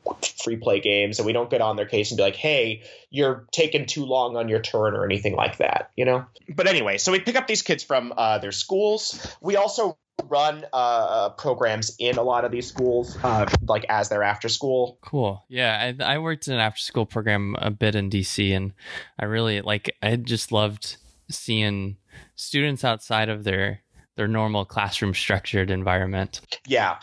free 0.43 0.57
play 0.57 0.79
games 0.79 1.19
and 1.19 1.25
we 1.25 1.33
don't 1.33 1.49
get 1.49 1.61
on 1.61 1.75
their 1.75 1.85
case 1.85 2.11
and 2.11 2.17
be 2.17 2.23
like 2.23 2.35
hey 2.35 2.83
you're 3.09 3.47
taking 3.51 3.85
too 3.85 4.05
long 4.05 4.35
on 4.35 4.49
your 4.49 4.61
turn 4.61 4.95
or 4.95 5.05
anything 5.05 5.35
like 5.35 5.57
that 5.57 5.91
you 5.95 6.05
know? 6.05 6.25
But 6.47 6.67
anyway 6.67 6.97
so 6.97 7.11
we 7.11 7.19
pick 7.19 7.35
up 7.35 7.47
these 7.47 7.61
kids 7.61 7.83
from 7.83 8.13
uh, 8.15 8.39
their 8.39 8.51
schools. 8.51 9.35
We 9.41 9.55
also 9.55 9.97
run 10.27 10.65
uh, 10.73 11.29
programs 11.31 11.95
in 11.99 12.17
a 12.17 12.23
lot 12.23 12.45
of 12.45 12.51
these 12.51 12.67
schools, 12.67 13.17
uh, 13.23 13.45
like 13.67 13.85
as 13.89 14.09
their 14.09 14.23
after 14.23 14.49
school. 14.49 14.97
Cool. 15.01 15.43
Yeah, 15.49 15.93
I, 15.99 16.15
I 16.15 16.17
worked 16.19 16.47
in 16.47 16.53
an 16.53 16.59
after 16.59 16.81
school 16.81 17.05
program 17.05 17.55
a 17.59 17.71
bit 17.71 17.95
in 17.95 18.09
DC, 18.09 18.55
and 18.55 18.73
I 19.19 19.25
really 19.25 19.61
like. 19.61 19.95
I 20.01 20.15
just 20.15 20.51
loved 20.51 20.97
seeing 21.29 21.97
students 22.35 22.83
outside 22.83 23.29
of 23.29 23.43
their 23.43 23.81
their 24.19 24.27
normal 24.27 24.65
classroom 24.65 25.13
structured 25.13 25.71
environment. 25.71 26.41
Yeah. 26.67 26.97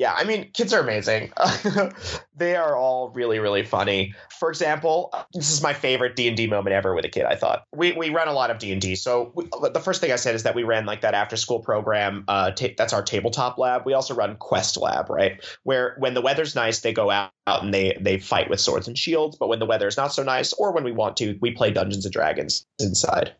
Yeah, 0.00 0.14
I 0.16 0.24
mean, 0.24 0.50
kids 0.54 0.72
are 0.72 0.80
amazing. 0.80 1.30
they 2.34 2.56
are 2.56 2.74
all 2.74 3.10
really, 3.10 3.38
really 3.38 3.62
funny. 3.62 4.14
For 4.38 4.48
example, 4.48 5.12
this 5.34 5.52
is 5.52 5.62
my 5.62 5.74
favorite 5.74 6.16
D 6.16 6.26
and 6.26 6.34
D 6.38 6.46
moment 6.46 6.72
ever 6.72 6.94
with 6.94 7.04
a 7.04 7.10
kid. 7.10 7.26
I 7.26 7.36
thought 7.36 7.66
we 7.70 7.92
we 7.92 8.08
run 8.08 8.26
a 8.26 8.32
lot 8.32 8.50
of 8.50 8.56
D 8.56 8.72
and 8.72 8.80
D. 8.80 8.94
So 8.94 9.30
we, 9.34 9.44
the 9.74 9.78
first 9.78 10.00
thing 10.00 10.10
I 10.10 10.16
said 10.16 10.34
is 10.34 10.44
that 10.44 10.54
we 10.54 10.62
ran 10.62 10.86
like 10.86 11.02
that 11.02 11.12
after 11.12 11.36
school 11.36 11.60
program. 11.60 12.24
Uh, 12.28 12.50
ta- 12.52 12.68
that's 12.78 12.94
our 12.94 13.02
tabletop 13.02 13.58
lab. 13.58 13.84
We 13.84 13.92
also 13.92 14.14
run 14.14 14.36
Quest 14.36 14.78
Lab, 14.78 15.10
right? 15.10 15.44
Where 15.64 15.96
when 15.98 16.14
the 16.14 16.22
weather's 16.22 16.54
nice, 16.54 16.80
they 16.80 16.94
go 16.94 17.10
out, 17.10 17.32
and 17.46 17.74
they 17.74 17.98
they 18.00 18.18
fight 18.18 18.48
with 18.48 18.60
swords 18.60 18.88
and 18.88 18.96
shields. 18.96 19.36
But 19.36 19.50
when 19.50 19.58
the 19.58 19.66
weather 19.66 19.86
is 19.86 19.98
not 19.98 20.14
so 20.14 20.22
nice, 20.22 20.54
or 20.54 20.72
when 20.72 20.84
we 20.84 20.92
want 20.92 21.18
to, 21.18 21.36
we 21.42 21.50
play 21.50 21.72
Dungeons 21.72 22.06
and 22.06 22.12
Dragons 22.12 22.64
inside. 22.78 23.34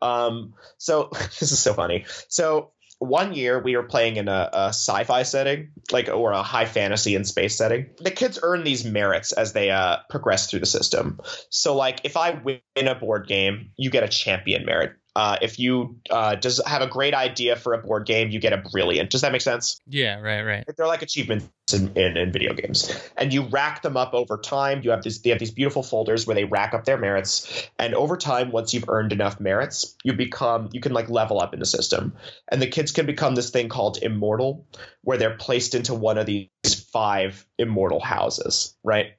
Um, 0.00 0.54
so 0.78 1.10
this 1.12 1.52
is 1.52 1.60
so 1.60 1.74
funny. 1.74 2.06
So 2.26 2.72
one 3.02 3.34
year 3.34 3.58
we 3.58 3.76
were 3.76 3.82
playing 3.82 4.16
in 4.16 4.28
a, 4.28 4.50
a, 4.52 4.68
sci-fi 4.68 5.24
setting, 5.24 5.72
like 5.90 6.08
or 6.08 6.32
a 6.32 6.42
high 6.42 6.66
fantasy 6.66 7.16
and 7.16 7.26
space 7.26 7.56
setting. 7.56 7.90
The 7.98 8.10
kids 8.10 8.38
earn 8.42 8.64
these 8.64 8.84
merits 8.84 9.32
as 9.32 9.52
they 9.52 9.70
uh, 9.70 9.98
progress 10.08 10.48
through 10.48 10.60
the 10.60 10.66
system. 10.66 11.18
So, 11.50 11.74
like, 11.76 12.00
if 12.04 12.16
I 12.16 12.30
win 12.30 12.60
a 12.76 12.94
board 12.94 13.26
game, 13.26 13.70
you 13.76 13.90
get 13.90 14.04
a 14.04 14.08
champion 14.08 14.64
merit. 14.64 14.92
Uh, 15.14 15.36
if 15.42 15.58
you 15.58 16.00
uh, 16.10 16.34
does 16.36 16.60
have 16.66 16.80
a 16.80 16.86
great 16.86 17.12
idea 17.12 17.54
for 17.54 17.74
a 17.74 17.78
board 17.78 18.06
game, 18.06 18.30
you 18.30 18.40
get 18.40 18.54
a 18.54 18.56
brilliant. 18.56 19.10
Does 19.10 19.20
that 19.20 19.32
make 19.32 19.42
sense? 19.42 19.78
Yeah, 19.86 20.18
right, 20.20 20.42
right. 20.42 20.64
They're 20.74 20.86
like 20.86 21.02
achievements 21.02 21.48
in, 21.72 21.94
in, 21.96 22.16
in, 22.16 22.32
video 22.32 22.54
games, 22.54 22.90
and 23.18 23.32
you 23.32 23.42
rack 23.42 23.82
them 23.82 23.98
up 23.98 24.14
over 24.14 24.38
time. 24.38 24.80
You 24.82 24.90
have 24.90 25.02
this, 25.02 25.18
they 25.20 25.30
have 25.30 25.38
these 25.38 25.50
beautiful 25.50 25.82
folders 25.82 26.26
where 26.26 26.34
they 26.34 26.44
rack 26.44 26.72
up 26.72 26.86
their 26.86 26.96
merits, 26.96 27.68
and 27.78 27.94
over 27.94 28.16
time, 28.16 28.52
once 28.52 28.72
you've 28.72 28.88
earned 28.88 29.12
enough 29.12 29.38
merits, 29.38 29.96
you 30.02 30.14
become 30.14 30.70
you 30.72 30.80
can 30.80 30.92
like 30.92 31.10
level 31.10 31.40
up 31.40 31.52
in 31.52 31.60
the 31.60 31.66
system, 31.66 32.14
and 32.50 32.62
the 32.62 32.66
kids 32.66 32.90
can 32.92 33.04
become 33.04 33.34
this 33.34 33.50
thing 33.50 33.68
called 33.68 33.98
immortal, 34.00 34.66
where 35.02 35.18
they're 35.18 35.36
placed 35.36 35.74
into 35.74 35.94
one 35.94 36.16
of 36.16 36.24
these 36.24 36.48
five 36.90 37.46
immortal 37.58 38.00
houses, 38.00 38.74
right? 38.82 39.12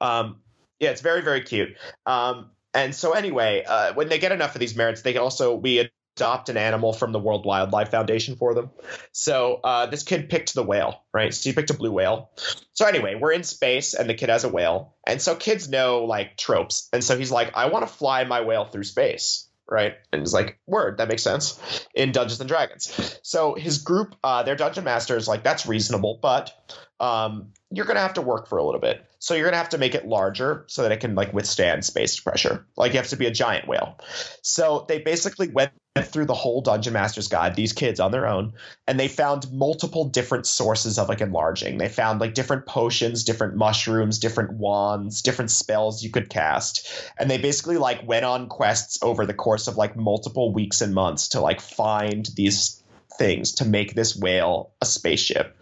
Um, 0.00 0.40
yeah, 0.80 0.88
it's 0.88 1.02
very 1.02 1.20
very 1.20 1.42
cute. 1.42 1.76
Um, 2.06 2.50
and 2.74 2.94
so 2.94 3.12
anyway, 3.12 3.64
uh, 3.66 3.94
when 3.94 4.08
they 4.08 4.18
get 4.18 4.32
enough 4.32 4.54
of 4.54 4.60
these 4.60 4.76
merits, 4.76 5.02
they 5.02 5.12
can 5.12 5.22
also 5.22 5.54
we 5.54 5.88
adopt 6.16 6.48
an 6.48 6.56
animal 6.56 6.92
from 6.92 7.12
the 7.12 7.18
World 7.18 7.44
Wildlife 7.44 7.90
Foundation 7.90 8.36
for 8.36 8.54
them. 8.54 8.70
So 9.12 9.60
uh, 9.64 9.86
this 9.86 10.02
kid 10.02 10.28
picked 10.28 10.54
the 10.54 10.62
whale, 10.62 11.04
right? 11.12 11.32
So 11.32 11.50
he 11.50 11.54
picked 11.54 11.70
a 11.70 11.74
blue 11.74 11.92
whale. 11.92 12.30
So 12.72 12.86
anyway, 12.86 13.14
we're 13.14 13.32
in 13.32 13.42
space 13.42 13.94
and 13.94 14.08
the 14.08 14.14
kid 14.14 14.28
has 14.28 14.44
a 14.44 14.48
whale, 14.48 14.96
and 15.06 15.20
so 15.20 15.34
kids 15.34 15.68
know 15.68 16.04
like 16.04 16.36
tropes, 16.36 16.88
and 16.92 17.02
so 17.02 17.16
he's 17.16 17.30
like, 17.30 17.52
I 17.56 17.66
want 17.66 17.86
to 17.86 17.92
fly 17.92 18.24
my 18.24 18.42
whale 18.42 18.64
through 18.64 18.84
space. 18.84 19.48
Right, 19.66 19.94
and 20.12 20.20
he's 20.20 20.34
like, 20.34 20.58
"Word, 20.66 20.98
that 20.98 21.08
makes 21.08 21.22
sense." 21.22 21.58
In 21.94 22.12
Dungeons 22.12 22.38
and 22.38 22.46
Dragons, 22.46 23.18
so 23.22 23.54
his 23.54 23.78
group, 23.78 24.14
uh, 24.22 24.42
their 24.42 24.56
dungeon 24.56 24.84
master 24.84 25.16
is 25.16 25.26
like, 25.26 25.42
"That's 25.42 25.64
reasonable, 25.64 26.18
but 26.20 26.52
um, 27.00 27.52
you're 27.76 27.86
going 27.86 27.96
to 27.96 28.02
have 28.02 28.14
to 28.14 28.22
work 28.22 28.48
for 28.48 28.58
a 28.58 28.64
little 28.64 28.80
bit. 28.80 29.04
So 29.18 29.34
you're 29.34 29.44
going 29.44 29.54
to 29.54 29.58
have 29.58 29.70
to 29.70 29.78
make 29.78 29.94
it 29.94 30.06
larger 30.06 30.64
so 30.66 30.82
that 30.82 30.92
it 30.92 31.00
can 31.00 31.14
like 31.14 31.32
withstand 31.32 31.84
space 31.84 32.18
pressure. 32.18 32.66
Like 32.76 32.92
you 32.92 32.98
have 32.98 33.08
to 33.08 33.16
be 33.16 33.26
a 33.26 33.30
giant 33.30 33.68
whale. 33.68 33.98
So 34.42 34.84
they 34.88 34.98
basically 35.00 35.48
went 35.48 35.72
through 36.02 36.24
the 36.24 36.34
whole 36.34 36.60
dungeon 36.60 36.92
master's 36.92 37.28
guide 37.28 37.54
these 37.54 37.72
kids 37.72 38.00
on 38.00 38.10
their 38.10 38.26
own 38.26 38.52
and 38.88 38.98
they 38.98 39.06
found 39.06 39.50
multiple 39.52 40.04
different 40.04 40.44
sources 40.44 40.98
of 40.98 41.08
like 41.08 41.20
enlarging 41.20 41.78
they 41.78 41.88
found 41.88 42.20
like 42.20 42.34
different 42.34 42.66
potions 42.66 43.22
different 43.22 43.54
mushrooms 43.54 44.18
different 44.18 44.52
wands 44.54 45.22
different 45.22 45.52
spells 45.52 46.02
you 46.02 46.10
could 46.10 46.28
cast 46.28 46.90
and 47.16 47.30
they 47.30 47.38
basically 47.38 47.76
like 47.76 48.04
went 48.08 48.24
on 48.24 48.48
quests 48.48 48.98
over 49.02 49.24
the 49.24 49.32
course 49.32 49.68
of 49.68 49.76
like 49.76 49.94
multiple 49.94 50.52
weeks 50.52 50.80
and 50.80 50.92
months 50.92 51.28
to 51.28 51.40
like 51.40 51.60
find 51.60 52.28
these 52.34 52.82
things 53.18 53.52
to 53.52 53.64
make 53.64 53.94
this 53.94 54.16
whale 54.16 54.72
a 54.80 54.86
spaceship. 54.86 55.56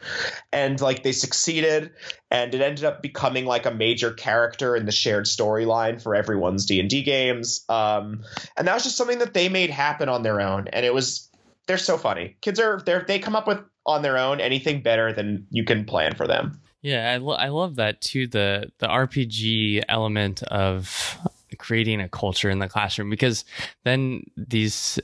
And 0.52 0.80
like 0.80 1.02
they 1.02 1.12
succeeded 1.12 1.90
and 2.30 2.54
it 2.54 2.60
ended 2.60 2.84
up 2.84 3.02
becoming 3.02 3.44
like 3.44 3.66
a 3.66 3.70
major 3.70 4.12
character 4.12 4.74
in 4.76 4.86
the 4.86 4.92
shared 4.92 5.26
storyline 5.26 6.02
for 6.02 6.14
everyone's 6.14 6.66
D&D 6.66 7.02
games. 7.02 7.64
Um, 7.68 8.22
and 8.56 8.66
that 8.66 8.74
was 8.74 8.84
just 8.84 8.96
something 8.96 9.18
that 9.18 9.34
they 9.34 9.48
made 9.48 9.70
happen 9.70 10.08
on 10.08 10.22
their 10.22 10.40
own 10.40 10.68
and 10.68 10.84
it 10.84 10.94
was 10.94 11.28
they're 11.66 11.78
so 11.78 11.96
funny. 11.96 12.36
Kids 12.40 12.58
are 12.58 12.82
they 12.84 13.00
they 13.06 13.18
come 13.18 13.36
up 13.36 13.46
with 13.46 13.60
on 13.86 14.02
their 14.02 14.18
own 14.18 14.40
anything 14.40 14.82
better 14.82 15.12
than 15.12 15.46
you 15.50 15.64
can 15.64 15.84
plan 15.84 16.14
for 16.14 16.26
them. 16.26 16.60
Yeah, 16.82 17.12
I, 17.12 17.16
lo- 17.18 17.36
I 17.36 17.48
love 17.48 17.76
that 17.76 18.00
too 18.00 18.26
the 18.26 18.70
the 18.78 18.88
RPG 18.88 19.84
element 19.88 20.42
of 20.44 21.18
creating 21.58 22.00
a 22.00 22.08
culture 22.08 22.50
in 22.50 22.58
the 22.58 22.68
classroom 22.68 23.10
because 23.10 23.44
then 23.84 24.24
these 24.36 24.98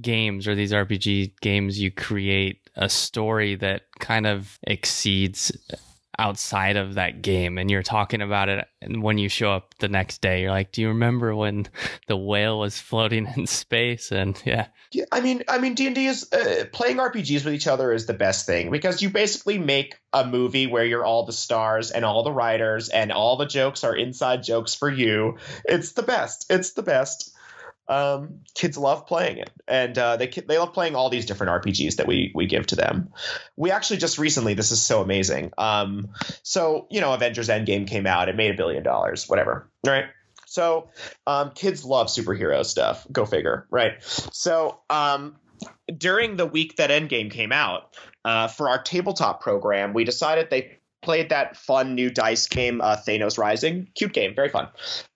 games 0.00 0.46
or 0.46 0.54
these 0.54 0.72
RPG 0.72 1.32
games, 1.40 1.80
you 1.80 1.90
create 1.90 2.68
a 2.76 2.88
story 2.88 3.56
that 3.56 3.82
kind 3.98 4.26
of 4.26 4.58
exceeds 4.62 5.52
outside 6.18 6.76
of 6.76 6.94
that 6.94 7.22
game 7.22 7.56
and 7.56 7.70
you're 7.70 7.82
talking 7.82 8.20
about 8.20 8.50
it 8.50 8.68
and 8.82 9.02
when 9.02 9.16
you 9.16 9.26
show 9.26 9.52
up 9.52 9.74
the 9.78 9.88
next 9.88 10.20
day 10.20 10.42
you're 10.42 10.50
like 10.50 10.70
do 10.70 10.82
you 10.82 10.88
remember 10.88 11.34
when 11.34 11.66
the 12.08 12.16
whale 12.16 12.58
was 12.58 12.78
floating 12.78 13.26
in 13.36 13.46
space? 13.46 14.12
And 14.12 14.40
yeah. 14.44 14.66
Yeah 14.92 15.06
i 15.12 15.22
mean 15.22 15.44
i 15.48 15.56
mean 15.58 15.74
d&d 15.74 16.04
is 16.06 16.30
uh, 16.30 16.66
playing 16.72 16.98
rpgs 16.98 17.44
with 17.46 17.54
each 17.54 17.66
other 17.66 17.90
is 17.90 18.04
the 18.04 18.12
best 18.12 18.44
thing 18.44 18.70
because 18.70 19.00
you 19.00 19.08
basically 19.08 19.56
make 19.56 19.98
a 20.12 20.26
movie 20.26 20.66
where 20.66 20.84
you're 20.84 21.06
all 21.06 21.24
the 21.24 21.32
stars 21.32 21.90
and 21.90 22.04
all 22.04 22.22
the 22.22 22.32
writers 22.32 22.90
and 22.90 23.12
all 23.12 23.36
the 23.36 23.46
jokes 23.46 23.84
are 23.84 23.96
inside 23.96 24.42
jokes 24.42 24.74
for 24.74 24.90
you. 24.90 25.38
It's 25.64 25.92
the 25.92 26.02
best. 26.02 26.46
It's 26.50 26.72
the 26.72 26.82
best 26.82 27.32
um, 27.90 28.42
kids 28.54 28.78
love 28.78 29.06
playing 29.06 29.38
it, 29.38 29.50
and 29.66 29.98
uh, 29.98 30.16
they 30.16 30.28
they 30.28 30.58
love 30.58 30.72
playing 30.72 30.94
all 30.94 31.10
these 31.10 31.26
different 31.26 31.64
RPGs 31.64 31.96
that 31.96 32.06
we 32.06 32.30
we 32.34 32.46
give 32.46 32.66
to 32.68 32.76
them. 32.76 33.12
We 33.56 33.72
actually 33.72 33.96
just 33.96 34.16
recently, 34.16 34.54
this 34.54 34.70
is 34.70 34.80
so 34.80 35.02
amazing. 35.02 35.50
Um, 35.58 36.08
so 36.44 36.86
you 36.88 37.00
know, 37.00 37.12
Avengers 37.12 37.48
Endgame 37.48 37.88
came 37.88 38.06
out, 38.06 38.28
it 38.28 38.36
made 38.36 38.52
a 38.52 38.56
billion 38.56 38.84
dollars, 38.84 39.28
whatever, 39.28 39.68
right? 39.84 40.04
So 40.46 40.88
um, 41.26 41.50
kids 41.50 41.84
love 41.84 42.06
superhero 42.06 42.64
stuff. 42.64 43.06
Go 43.10 43.26
figure, 43.26 43.66
right? 43.70 43.94
So 44.00 44.80
um, 44.88 45.36
during 45.96 46.36
the 46.36 46.46
week 46.46 46.76
that 46.76 46.90
Endgame 46.90 47.30
came 47.30 47.50
out, 47.52 47.96
uh, 48.24 48.46
for 48.46 48.68
our 48.68 48.80
tabletop 48.80 49.40
program, 49.40 49.94
we 49.94 50.04
decided 50.04 50.48
they 50.48 50.78
played 51.02 51.30
that 51.30 51.56
fun 51.56 51.94
new 51.94 52.10
dice 52.10 52.46
game, 52.46 52.80
uh, 52.80 52.96
Thanos 52.96 53.38
Rising. 53.38 53.88
Cute 53.94 54.12
game, 54.12 54.34
very 54.34 54.48
fun. 54.48 54.68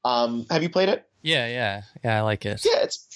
Um, 0.04 0.46
have 0.50 0.62
you 0.62 0.70
played 0.70 0.88
it? 0.88 1.06
Yeah, 1.24 1.46
yeah, 1.46 1.82
yeah. 2.04 2.18
I 2.18 2.20
like 2.20 2.44
it. 2.44 2.62
Yeah, 2.64 2.82
it's 2.82 3.08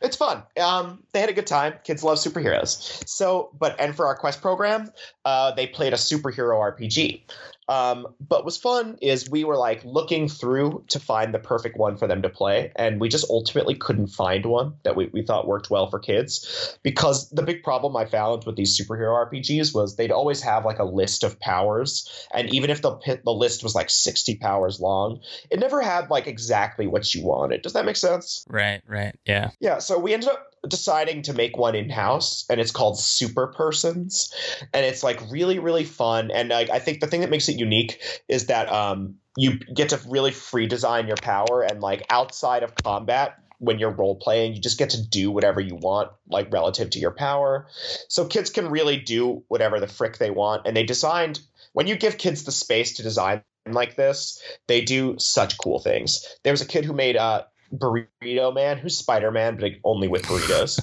it's 0.00 0.16
fun. 0.16 0.44
Um, 0.58 1.02
they 1.12 1.18
had 1.20 1.28
a 1.28 1.32
good 1.32 1.48
time. 1.48 1.74
Kids 1.82 2.04
love 2.04 2.18
superheroes. 2.18 3.06
So, 3.08 3.50
but 3.58 3.74
and 3.80 3.94
for 3.94 4.06
our 4.06 4.14
quest 4.14 4.40
program, 4.40 4.92
uh, 5.24 5.50
they 5.50 5.66
played 5.66 5.92
a 5.92 5.96
superhero 5.96 6.60
RPG. 6.60 7.22
Um, 7.68 8.14
but 8.20 8.44
what's 8.44 8.56
fun 8.56 8.98
is 9.02 9.28
we 9.28 9.44
were 9.44 9.56
like 9.56 9.84
looking 9.84 10.28
through 10.28 10.84
to 10.88 11.00
find 11.00 11.34
the 11.34 11.38
perfect 11.38 11.76
one 11.76 11.96
for 11.96 12.06
them 12.06 12.22
to 12.22 12.28
play, 12.28 12.72
and 12.76 13.00
we 13.00 13.08
just 13.08 13.28
ultimately 13.28 13.74
couldn't 13.74 14.08
find 14.08 14.46
one 14.46 14.74
that 14.84 14.96
we, 14.96 15.06
we 15.06 15.22
thought 15.22 15.46
worked 15.46 15.70
well 15.70 15.90
for 15.90 15.98
kids. 15.98 16.78
Because 16.82 17.28
the 17.30 17.42
big 17.42 17.62
problem 17.62 17.96
I 17.96 18.04
found 18.04 18.44
with 18.44 18.56
these 18.56 18.78
superhero 18.78 19.30
RPGs 19.30 19.74
was 19.74 19.96
they'd 19.96 20.12
always 20.12 20.42
have 20.42 20.64
like 20.64 20.78
a 20.78 20.84
list 20.84 21.24
of 21.24 21.40
powers, 21.40 22.28
and 22.32 22.52
even 22.52 22.70
if 22.70 22.82
the 22.82 23.20
the 23.24 23.32
list 23.32 23.62
was 23.62 23.74
like 23.74 23.90
sixty 23.90 24.36
powers 24.36 24.80
long, 24.80 25.20
it 25.50 25.58
never 25.58 25.80
had 25.80 26.10
like 26.10 26.26
exactly 26.26 26.86
what 26.86 27.14
you 27.14 27.24
wanted. 27.24 27.62
Does 27.62 27.72
that 27.72 27.84
make 27.84 27.96
sense? 27.96 28.44
Right, 28.48 28.82
right, 28.86 29.16
yeah, 29.24 29.50
yeah. 29.60 29.78
So 29.78 29.98
we 29.98 30.14
ended 30.14 30.28
up 30.28 30.45
deciding 30.68 31.22
to 31.22 31.32
make 31.32 31.56
one 31.56 31.74
in 31.74 31.90
house, 31.90 32.44
and 32.50 32.60
it's 32.60 32.70
called 32.70 32.98
Super 32.98 33.48
Persons, 33.48 34.32
and 34.72 34.84
it's 34.84 35.02
like 35.02 35.30
really 35.30 35.58
really 35.58 35.84
fun. 35.84 36.30
And 36.30 36.48
like 36.48 36.70
I 36.70 36.78
think 36.78 37.00
the 37.00 37.06
thing 37.06 37.20
that 37.20 37.30
makes 37.30 37.48
it 37.48 37.58
unique 37.58 38.00
is 38.28 38.46
that 38.46 38.70
um, 38.70 39.16
you 39.36 39.58
get 39.58 39.90
to 39.90 40.00
really 40.08 40.32
free 40.32 40.66
design 40.66 41.06
your 41.06 41.16
power, 41.16 41.62
and 41.62 41.80
like 41.80 42.04
outside 42.10 42.62
of 42.62 42.74
combat, 42.74 43.38
when 43.58 43.78
you're 43.78 43.90
role 43.90 44.16
playing, 44.16 44.54
you 44.54 44.60
just 44.60 44.78
get 44.78 44.90
to 44.90 45.02
do 45.06 45.30
whatever 45.30 45.60
you 45.60 45.76
want, 45.76 46.10
like 46.28 46.52
relative 46.52 46.90
to 46.90 46.98
your 46.98 47.12
power. 47.12 47.66
So 48.08 48.26
kids 48.26 48.50
can 48.50 48.70
really 48.70 48.98
do 48.98 49.44
whatever 49.48 49.80
the 49.80 49.88
frick 49.88 50.18
they 50.18 50.30
want, 50.30 50.62
and 50.66 50.76
they 50.76 50.84
designed 50.84 51.40
when 51.72 51.86
you 51.86 51.96
give 51.96 52.16
kids 52.16 52.44
the 52.44 52.52
space 52.52 52.94
to 52.94 53.02
design 53.02 53.42
like 53.66 53.96
this, 53.96 54.40
they 54.66 54.80
do 54.80 55.16
such 55.18 55.58
cool 55.58 55.78
things. 55.78 56.26
There 56.42 56.52
was 56.52 56.62
a 56.62 56.66
kid 56.66 56.84
who 56.84 56.92
made 56.92 57.16
uh, 57.16 57.44
Burrito 57.72 58.54
Man, 58.54 58.78
who's 58.78 58.96
Spider 58.96 59.30
Man, 59.30 59.56
but 59.56 59.72
only 59.84 60.08
with 60.08 60.22
burritos. 60.22 60.80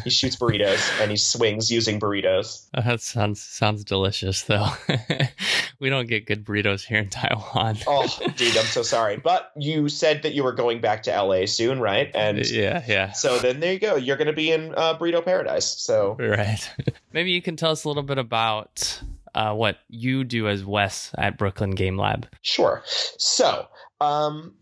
he 0.04 0.10
shoots 0.10 0.36
burritos 0.36 1.00
and 1.00 1.10
he 1.10 1.16
swings 1.16 1.70
using 1.70 2.00
burritos. 2.00 2.68
That 2.72 3.00
sounds 3.00 3.42
sounds 3.42 3.84
delicious, 3.84 4.42
though. 4.42 4.68
we 5.80 5.90
don't 5.90 6.08
get 6.08 6.26
good 6.26 6.44
burritos 6.44 6.84
here 6.84 6.98
in 6.98 7.08
Taiwan. 7.08 7.78
oh, 7.86 8.06
dude, 8.36 8.56
I'm 8.56 8.66
so 8.66 8.82
sorry. 8.82 9.16
But 9.16 9.52
you 9.56 9.88
said 9.88 10.22
that 10.22 10.34
you 10.34 10.42
were 10.42 10.52
going 10.52 10.80
back 10.80 11.02
to 11.04 11.22
LA 11.22 11.46
soon, 11.46 11.80
right? 11.80 12.10
And 12.14 12.38
yeah, 12.50 12.82
yeah. 12.86 13.12
So 13.12 13.38
then 13.38 13.60
there 13.60 13.72
you 13.72 13.78
go. 13.78 13.96
You're 13.96 14.16
going 14.16 14.26
to 14.26 14.32
be 14.32 14.52
in 14.52 14.74
uh, 14.76 14.98
burrito 14.98 15.24
paradise. 15.24 15.66
So 15.66 16.16
right. 16.18 16.70
Maybe 17.12 17.30
you 17.30 17.42
can 17.42 17.56
tell 17.56 17.70
us 17.70 17.84
a 17.84 17.88
little 17.88 18.02
bit 18.02 18.18
about 18.18 19.00
uh, 19.34 19.54
what 19.54 19.78
you 19.88 20.24
do 20.24 20.48
as 20.48 20.64
Wes 20.64 21.12
at 21.16 21.38
Brooklyn 21.38 21.70
Game 21.72 21.96
Lab. 21.96 22.26
Sure. 22.42 22.82
So, 22.86 23.68
um, 24.00 24.54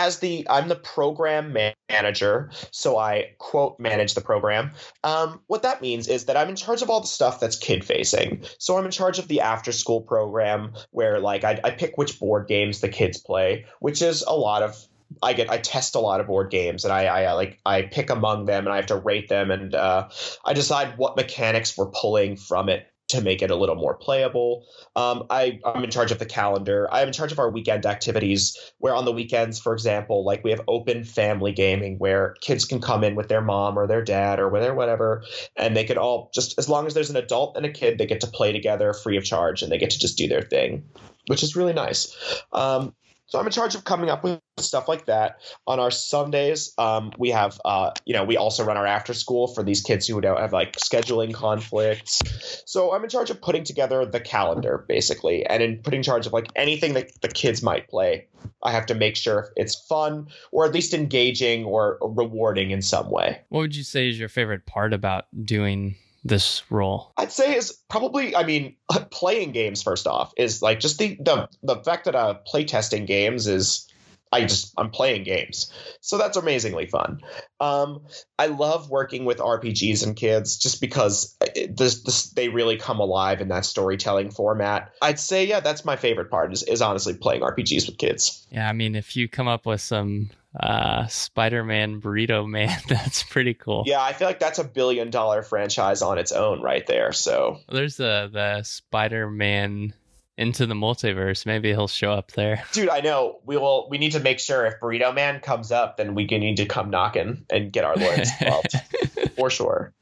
as 0.00 0.18
the 0.20 0.46
I'm 0.48 0.68
the 0.68 0.76
program 0.76 1.54
manager, 1.90 2.50
so 2.70 2.96
I 2.96 3.34
quote 3.38 3.78
manage 3.78 4.14
the 4.14 4.20
program. 4.22 4.72
Um, 5.04 5.40
what 5.46 5.62
that 5.62 5.82
means 5.82 6.08
is 6.08 6.24
that 6.24 6.36
I'm 6.36 6.48
in 6.48 6.56
charge 6.56 6.80
of 6.82 6.88
all 6.88 7.00
the 7.00 7.06
stuff 7.06 7.38
that's 7.38 7.56
kid 7.56 7.84
facing. 7.84 8.44
So 8.58 8.78
I'm 8.78 8.86
in 8.86 8.90
charge 8.90 9.18
of 9.18 9.28
the 9.28 9.42
after 9.42 9.72
school 9.72 10.00
program 10.00 10.72
where 10.90 11.20
like 11.20 11.44
I, 11.44 11.60
I 11.62 11.70
pick 11.70 11.98
which 11.98 12.18
board 12.18 12.48
games 12.48 12.80
the 12.80 12.88
kids 12.88 13.18
play, 13.18 13.66
which 13.80 14.00
is 14.00 14.24
a 14.26 14.34
lot 14.34 14.62
of 14.62 14.76
I 15.22 15.34
get 15.34 15.50
I 15.50 15.58
test 15.58 15.94
a 15.96 16.00
lot 16.00 16.20
of 16.20 16.28
board 16.28 16.50
games 16.50 16.84
and 16.84 16.92
I, 16.92 17.04
I 17.06 17.32
like 17.34 17.60
I 17.66 17.82
pick 17.82 18.08
among 18.08 18.46
them 18.46 18.66
and 18.66 18.72
I 18.72 18.76
have 18.76 18.86
to 18.86 18.96
rate 18.96 19.28
them 19.28 19.50
and 19.50 19.74
uh, 19.74 20.08
I 20.44 20.54
decide 20.54 20.96
what 20.96 21.16
mechanics 21.16 21.76
we're 21.76 21.90
pulling 21.90 22.36
from 22.36 22.70
it 22.70 22.86
to 23.10 23.20
make 23.20 23.42
it 23.42 23.50
a 23.50 23.56
little 23.56 23.76
more 23.76 23.94
playable. 23.94 24.66
Um, 24.96 25.26
I, 25.30 25.60
I'm 25.64 25.84
in 25.84 25.90
charge 25.90 26.10
of 26.10 26.18
the 26.18 26.26
calendar. 26.26 26.88
I'm 26.90 27.08
in 27.08 27.12
charge 27.12 27.32
of 27.32 27.38
our 27.38 27.50
weekend 27.50 27.86
activities, 27.86 28.56
where 28.78 28.94
on 28.94 29.04
the 29.04 29.12
weekends, 29.12 29.60
for 29.60 29.72
example, 29.72 30.24
like 30.24 30.42
we 30.44 30.50
have 30.50 30.62
open 30.66 31.04
family 31.04 31.52
gaming 31.52 31.98
where 31.98 32.34
kids 32.40 32.64
can 32.64 32.80
come 32.80 33.04
in 33.04 33.14
with 33.14 33.28
their 33.28 33.40
mom 33.40 33.78
or 33.78 33.86
their 33.86 34.02
dad 34.02 34.40
or 34.40 34.48
whatever, 34.48 34.74
whatever, 34.74 35.22
and 35.56 35.76
they 35.76 35.84
can 35.84 35.98
all 35.98 36.30
just, 36.34 36.58
as 36.58 36.68
long 36.68 36.86
as 36.86 36.94
there's 36.94 37.10
an 37.10 37.16
adult 37.16 37.56
and 37.56 37.66
a 37.66 37.70
kid, 37.70 37.98
they 37.98 38.06
get 38.06 38.20
to 38.20 38.26
play 38.26 38.52
together 38.52 38.92
free 38.92 39.16
of 39.16 39.24
charge 39.24 39.62
and 39.62 39.70
they 39.70 39.78
get 39.78 39.90
to 39.90 39.98
just 39.98 40.18
do 40.18 40.28
their 40.28 40.42
thing, 40.42 40.84
which 41.26 41.42
is 41.42 41.56
really 41.56 41.72
nice. 41.72 42.16
Um, 42.52 42.94
so 43.30 43.38
I'm 43.38 43.46
in 43.46 43.52
charge 43.52 43.76
of 43.76 43.84
coming 43.84 44.10
up 44.10 44.24
with 44.24 44.40
stuff 44.58 44.88
like 44.88 45.06
that. 45.06 45.38
On 45.66 45.78
our 45.78 45.92
Sundays, 45.92 46.74
um, 46.78 47.12
we 47.16 47.30
have, 47.30 47.60
uh, 47.64 47.92
you 48.04 48.12
know, 48.12 48.24
we 48.24 48.36
also 48.36 48.64
run 48.64 48.76
our 48.76 48.86
after 48.86 49.14
school 49.14 49.46
for 49.46 49.62
these 49.62 49.82
kids 49.82 50.06
who 50.08 50.20
don't 50.20 50.38
have 50.38 50.52
like 50.52 50.72
scheduling 50.72 51.32
conflicts. 51.32 52.20
So 52.66 52.92
I'm 52.92 53.04
in 53.04 53.08
charge 53.08 53.30
of 53.30 53.40
putting 53.40 53.62
together 53.62 54.04
the 54.04 54.18
calendar 54.18 54.84
basically, 54.88 55.46
and 55.46 55.62
in 55.62 55.78
putting 55.78 56.02
charge 56.02 56.26
of 56.26 56.32
like 56.32 56.48
anything 56.56 56.94
that 56.94 57.20
the 57.22 57.28
kids 57.28 57.62
might 57.62 57.88
play. 57.88 58.26
I 58.64 58.72
have 58.72 58.86
to 58.86 58.94
make 58.94 59.16
sure 59.16 59.52
it's 59.54 59.76
fun 59.76 60.26
or 60.50 60.64
at 60.66 60.72
least 60.72 60.92
engaging 60.92 61.64
or 61.64 61.98
rewarding 62.02 62.72
in 62.72 62.82
some 62.82 63.10
way. 63.10 63.42
What 63.48 63.60
would 63.60 63.76
you 63.76 63.84
say 63.84 64.08
is 64.08 64.18
your 64.18 64.28
favorite 64.28 64.66
part 64.66 64.92
about 64.92 65.26
doing 65.44 65.94
this 66.24 66.62
role? 66.70 67.12
I'd 67.16 67.32
say 67.32 67.56
is 67.56 67.78
probably, 67.88 68.36
I 68.36 68.44
mean, 68.44 68.76
playing 69.10 69.52
games 69.52 69.82
first 69.82 70.06
off 70.06 70.32
is 70.36 70.62
like 70.62 70.80
just 70.80 70.98
the 70.98 71.16
the 71.20 71.48
the 71.62 71.76
fact 71.76 72.04
that 72.04 72.14
uh 72.14 72.38
playtesting 72.52 73.06
games 73.06 73.46
is 73.46 73.89
I 74.32 74.42
just 74.42 74.72
I'm 74.76 74.90
playing 74.90 75.24
games, 75.24 75.72
so 76.00 76.18
that's 76.18 76.36
amazingly 76.36 76.86
fun. 76.86 77.20
Um, 77.58 78.06
I 78.38 78.46
love 78.46 78.88
working 78.88 79.24
with 79.24 79.38
RPGs 79.38 80.04
and 80.04 80.16
kids 80.16 80.56
just 80.56 80.80
because 80.80 81.36
it, 81.54 81.76
this, 81.76 82.02
this, 82.02 82.30
they 82.30 82.48
really 82.48 82.76
come 82.76 83.00
alive 83.00 83.40
in 83.40 83.48
that 83.48 83.64
storytelling 83.64 84.30
format. 84.30 84.92
I'd 85.02 85.18
say 85.18 85.46
yeah, 85.46 85.60
that's 85.60 85.84
my 85.84 85.96
favorite 85.96 86.30
part 86.30 86.52
is, 86.52 86.62
is 86.62 86.80
honestly 86.80 87.14
playing 87.14 87.42
RPGs 87.42 87.86
with 87.86 87.98
kids. 87.98 88.46
Yeah, 88.50 88.68
I 88.68 88.72
mean, 88.72 88.94
if 88.94 89.16
you 89.16 89.28
come 89.28 89.48
up 89.48 89.66
with 89.66 89.80
some 89.80 90.30
uh, 90.58 91.06
Spider-Man 91.06 92.00
Burrito 92.00 92.48
Man. 92.48 92.76
That's 92.88 93.22
pretty 93.22 93.54
cool. 93.54 93.84
Yeah, 93.86 94.02
I 94.02 94.12
feel 94.12 94.26
like 94.26 94.40
that's 94.40 94.58
a 94.58 94.64
billion 94.64 95.10
dollar 95.10 95.42
franchise 95.42 96.02
on 96.02 96.18
its 96.18 96.32
own 96.32 96.60
right 96.60 96.86
there. 96.86 97.12
So 97.12 97.60
there's 97.68 97.96
the 97.96 98.28
the 98.32 98.62
Spider-Man 98.62 99.94
into 100.40 100.66
the 100.66 100.74
multiverse. 100.74 101.44
Maybe 101.46 101.68
he'll 101.68 101.88
show 101.88 102.12
up 102.12 102.32
there. 102.32 102.64
Dude, 102.72 102.88
I 102.88 103.00
know. 103.00 103.40
We 103.44 103.56
will 103.56 103.88
we 103.90 103.98
need 103.98 104.12
to 104.12 104.20
make 104.20 104.40
sure 104.40 104.66
if 104.66 104.80
Burrito 104.80 105.14
Man 105.14 105.40
comes 105.40 105.70
up, 105.70 105.96
then 105.96 106.14
we 106.14 106.24
need 106.24 106.56
to 106.56 106.66
come 106.66 106.90
knocking 106.90 107.44
and 107.50 107.72
get 107.72 107.84
our 107.84 107.96
lawyers 107.96 108.30
involved. 108.40 108.74
For 109.36 109.50
sure. 109.50 109.92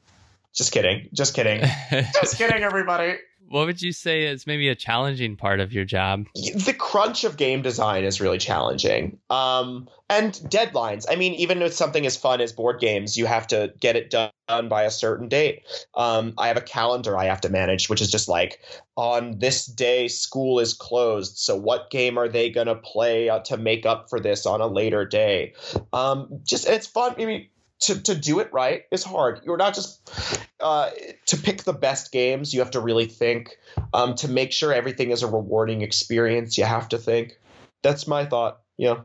Just 0.53 0.71
kidding. 0.71 1.09
Just 1.13 1.35
kidding. 1.35 1.61
Just 1.91 2.37
kidding, 2.37 2.63
everybody 2.63 3.17
what 3.49 3.65
would 3.65 3.81
you 3.81 3.91
say 3.91 4.25
is 4.25 4.45
maybe 4.45 4.69
a 4.69 4.75
challenging 4.75 5.35
part 5.35 5.59
of 5.59 5.73
your 5.73 5.83
job? 5.83 6.25
The 6.35 6.75
crunch 6.77 7.23
of 7.23 7.35
game 7.35 7.61
design 7.61 8.03
is 8.03 8.21
really 8.21 8.37
challenging. 8.37 9.17
Um, 9.29 9.89
and 10.09 10.33
deadlines. 10.33 11.05
I 11.09 11.15
mean, 11.15 11.33
even 11.33 11.59
with 11.59 11.73
something 11.73 12.05
as 12.05 12.15
fun 12.15 12.41
as 12.41 12.51
board 12.51 12.79
games, 12.79 13.17
you 13.17 13.25
have 13.25 13.47
to 13.47 13.73
get 13.79 13.95
it 13.95 14.11
done 14.11 14.67
by 14.67 14.83
a 14.83 14.91
certain 14.91 15.27
date. 15.27 15.63
Um, 15.95 16.33
I 16.37 16.47
have 16.47 16.57
a 16.57 16.61
calendar 16.61 17.17
I 17.17 17.25
have 17.25 17.41
to 17.41 17.49
manage, 17.49 17.89
which 17.89 18.01
is 18.01 18.11
just 18.11 18.27
like 18.27 18.59
on 18.95 19.39
this 19.39 19.65
day, 19.65 20.07
school 20.07 20.59
is 20.59 20.73
closed. 20.73 21.37
So, 21.37 21.55
what 21.55 21.89
game 21.89 22.17
are 22.17 22.27
they 22.27 22.49
going 22.49 22.67
to 22.67 22.75
play 22.75 23.29
uh, 23.29 23.39
to 23.41 23.57
make 23.57 23.85
up 23.85 24.09
for 24.09 24.19
this 24.19 24.45
on 24.45 24.61
a 24.61 24.67
later 24.67 25.05
day? 25.05 25.53
Um, 25.93 26.41
just, 26.43 26.67
it's 26.67 26.87
fun. 26.87 27.15
I 27.17 27.25
mean, 27.25 27.47
to, 27.81 28.01
to 28.03 28.15
do 28.15 28.39
it 28.39 28.51
right 28.51 28.83
is 28.91 29.03
hard. 29.03 29.41
You're 29.45 29.57
not 29.57 29.73
just 29.73 30.11
uh, 30.59 30.89
to 31.27 31.37
pick 31.37 31.63
the 31.63 31.73
best 31.73 32.11
games. 32.11 32.53
You 32.53 32.59
have 32.59 32.71
to 32.71 32.79
really 32.79 33.05
think. 33.05 33.57
Um, 33.93 34.15
to 34.15 34.27
make 34.27 34.51
sure 34.51 34.73
everything 34.73 35.11
is 35.11 35.23
a 35.23 35.27
rewarding 35.27 35.81
experience, 35.81 36.57
you 36.57 36.65
have 36.65 36.89
to 36.89 36.97
think. 36.97 37.39
That's 37.81 38.07
my 38.07 38.25
thought. 38.25 38.61
Yeah. 38.77 39.01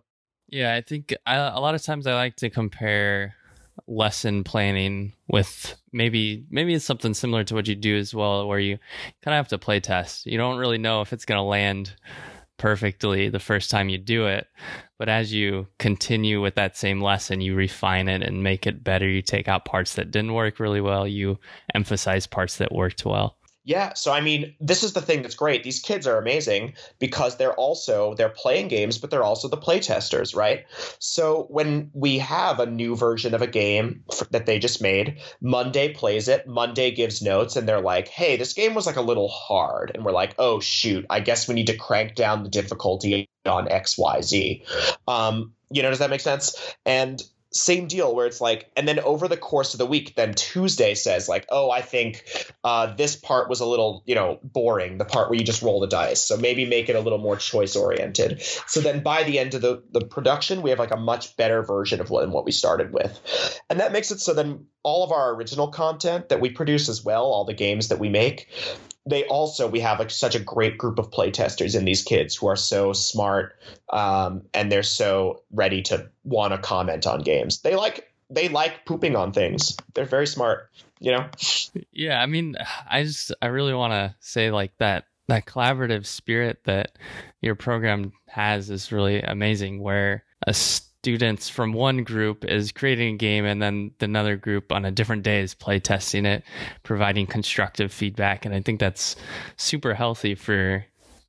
Yeah, 0.48 0.74
I 0.74 0.82
think 0.82 1.14
I, 1.26 1.37
a 1.37 1.60
lot 1.60 1.74
of 1.74 1.82
times 1.82 2.06
I 2.06 2.14
like 2.14 2.37
to 2.37 2.50
compare 2.50 3.34
lesson 3.87 4.44
planning 4.44 5.12
with 5.28 5.74
maybe 5.92 6.44
maybe 6.48 6.74
it's 6.74 6.84
something 6.84 7.12
similar 7.12 7.42
to 7.44 7.54
what 7.54 7.66
you 7.66 7.74
do 7.74 7.96
as 7.96 8.14
well 8.14 8.46
where 8.46 8.60
you 8.60 8.78
kind 9.22 9.34
of 9.34 9.38
have 9.38 9.48
to 9.48 9.58
play 9.58 9.80
test 9.80 10.26
you 10.26 10.38
don't 10.38 10.58
really 10.58 10.78
know 10.78 11.00
if 11.00 11.12
it's 11.12 11.24
going 11.24 11.38
to 11.38 11.42
land 11.42 11.92
perfectly 12.56 13.28
the 13.28 13.40
first 13.40 13.70
time 13.70 13.88
you 13.88 13.98
do 13.98 14.26
it 14.26 14.46
but 14.98 15.09
as 15.09 15.33
you 15.33 15.66
continue 15.78 16.40
with 16.40 16.54
that 16.54 16.76
same 16.76 17.00
lesson 17.00 17.40
you 17.40 17.54
refine 17.54 18.09
it 18.09 18.22
and 18.22 18.42
make 18.42 18.66
it 18.66 18.85
better. 18.85 19.09
You 19.09 19.22
take 19.22 19.48
out 19.48 19.64
parts 19.64 19.94
that 19.94 20.11
didn't 20.11 20.35
work 20.35 20.61
really 20.61 20.80
well. 20.80 21.07
You 21.07 21.38
emphasize 21.74 22.26
parts 22.26 22.57
that 22.59 22.72
worked 22.72 23.04
well 23.04 23.37
yeah, 23.64 23.94
so 23.94 24.12
I 24.12 24.20
mean, 24.20 24.55
this 24.61 24.83
is 24.83 24.92
the 24.92 25.00
thing 25.00 25.22
that's 25.22 25.35
great. 25.35 25.64
These 25.64 25.81
kids 25.81 26.07
are 26.07 26.18
amazing 26.18 26.74
because 26.98 27.37
they're 27.37 27.55
also 27.55 28.14
they're 28.14 28.29
playing 28.29 28.68
games, 28.68 28.98
but 28.98 29.11
they're 29.11 29.24
also 29.24 29.48
the 29.48 29.57
play 29.57 29.81
testers, 29.81 30.35
right? 30.35 30.66
So 30.98 31.46
when 31.48 31.90
we 31.94 32.18
have 32.18 32.61
a 32.61 32.66
new 32.66 32.94
version 32.94 33.33
of 33.35 33.40
a 33.40 33.46
game 33.46 34.05
that 34.31 34.44
they 34.44 34.59
just 34.59 34.83
made, 34.83 35.18
Monday 35.40 35.94
plays 35.94 36.29
it, 36.29 36.46
Monday 36.46 36.90
gives 36.90 37.22
notes, 37.22 37.57
and 37.57 37.66
they're 37.66 37.81
like, 37.81 38.09
"Hey, 38.09 38.37
this 38.37 38.53
game 38.53 38.74
was 38.74 38.87
like 38.87 38.96
a 38.96 39.03
little 39.03 39.29
hard," 39.29 39.92
and 39.94 40.05
we're 40.05 40.12
like, 40.12 40.35
"Oh 40.38 40.61
shoot, 40.61 41.07
I 41.09 41.20
guess 41.20 41.48
we 41.48 41.55
need 41.55 41.66
to 41.68 41.77
crank 41.77 42.16
down 42.16 42.42
the 42.42 42.50
difficulty 42.50 43.31
on 43.46 43.70
X, 43.70 43.96
Y, 43.96 44.20
Z." 44.20 44.62
Um, 45.09 45.55
you 45.70 45.83
know, 45.83 45.88
does 45.88 46.00
that 46.00 46.11
make 46.11 46.20
sense? 46.20 46.55
And 46.85 47.22
same 47.54 47.86
deal 47.86 48.14
where 48.14 48.26
it's 48.26 48.40
like 48.40 48.70
and 48.76 48.86
then 48.86 48.98
over 49.00 49.28
the 49.28 49.36
course 49.36 49.74
of 49.74 49.78
the 49.78 49.86
week 49.86 50.14
then 50.16 50.34
tuesday 50.34 50.94
says 50.94 51.28
like 51.28 51.46
oh 51.50 51.70
i 51.70 51.80
think 51.80 52.24
uh, 52.64 52.94
this 52.94 53.16
part 53.16 53.48
was 53.48 53.60
a 53.60 53.66
little 53.66 54.02
you 54.06 54.14
know 54.14 54.38
boring 54.42 54.98
the 54.98 55.04
part 55.04 55.28
where 55.28 55.38
you 55.38 55.44
just 55.44 55.62
roll 55.62 55.80
the 55.80 55.86
dice. 55.86 56.24
So 56.24 56.36
maybe 56.36 56.64
make 56.64 56.88
it 56.88 56.96
a 56.96 57.00
little 57.00 57.18
more 57.18 57.36
choice 57.36 57.76
oriented. 57.76 58.42
So 58.66 58.80
then 58.80 59.02
by 59.02 59.22
the 59.22 59.38
end 59.38 59.54
of 59.54 59.62
the, 59.62 59.82
the 59.90 60.04
production 60.04 60.62
we 60.62 60.70
have 60.70 60.78
like 60.78 60.90
a 60.90 60.96
much 60.96 61.36
better 61.36 61.62
version 61.62 62.00
of 62.00 62.10
what, 62.10 62.28
what 62.30 62.44
we 62.44 62.52
started 62.52 62.92
with. 62.92 63.60
And 63.70 63.80
that 63.80 63.92
makes 63.92 64.10
it 64.10 64.20
so 64.20 64.34
then 64.34 64.66
all 64.85 65.03
of 65.03 65.11
our 65.11 65.35
original 65.35 65.66
content 65.66 66.29
that 66.29 66.40
we 66.40 66.49
produce 66.49 66.88
as 66.88 67.05
well 67.05 67.25
all 67.25 67.44
the 67.44 67.55
games 67.55 67.88
that 67.88 67.99
we 67.99 68.09
make 68.09 68.49
they 69.07 69.25
also 69.27 69.68
we 69.68 69.81
have 69.81 69.99
like 69.99 70.11
such 70.11 70.35
a 70.35 70.40
great 70.40 70.79
group 70.79 70.99
of 70.99 71.11
playtesters 71.11 71.77
in 71.77 71.85
these 71.85 72.03
kids 72.03 72.35
who 72.35 72.47
are 72.47 72.57
so 72.57 72.92
smart 72.92 73.59
um, 73.90 74.42
and 74.55 74.73
they're 74.73 74.83
so 74.83 75.42
ready 75.51 75.83
to 75.83 76.09
want 76.25 76.53
to 76.53 76.59
comment 76.59 77.07
on 77.07 77.20
games. 77.20 77.61
They 77.61 77.77
like 77.77 78.11
they 78.31 78.49
like 78.49 78.87
pooping 78.87 79.16
on 79.16 79.33
things. 79.33 79.77
They're 79.94 80.07
very 80.07 80.27
smart, 80.27 80.70
you 81.01 81.12
know. 81.12 81.27
Yeah, 81.92 82.20
I 82.20 82.27
mean, 82.27 82.57
I 82.88 83.03
just 83.03 83.33
I 83.42 83.47
really 83.47 83.75
want 83.75 83.92
to 83.92 84.14
say 84.20 84.51
like 84.51 84.73
that 84.79 85.05
that 85.29 85.47
collaborative 85.47 86.07
spirit 86.07 86.61
that 86.64 86.92
your 87.40 87.55
program 87.55 88.12
has 88.29 88.70
is 88.70 88.90
really 88.90 89.20
amazing. 89.20 89.81
Where 89.81 90.25
a 90.47 90.55
students 91.04 91.50
from 91.50 91.74
one 91.74 92.02
group 92.02 92.46
is 92.46 92.72
creating 92.72 93.16
a 93.16 93.18
game 93.18 93.44
and 93.44 93.60
then 93.60 93.90
another 94.00 94.36
group 94.36 94.72
on 94.72 94.86
a 94.86 94.90
different 94.90 95.22
day 95.22 95.42
is 95.42 95.52
play 95.52 95.78
testing 95.78 96.24
it 96.24 96.42
providing 96.82 97.26
constructive 97.26 97.92
feedback. 97.92 98.46
And 98.46 98.54
i 98.54 98.62
think 98.62 98.80
that's 98.80 99.14
super 99.58 99.92
healthy 99.92 100.34
for 100.34 100.82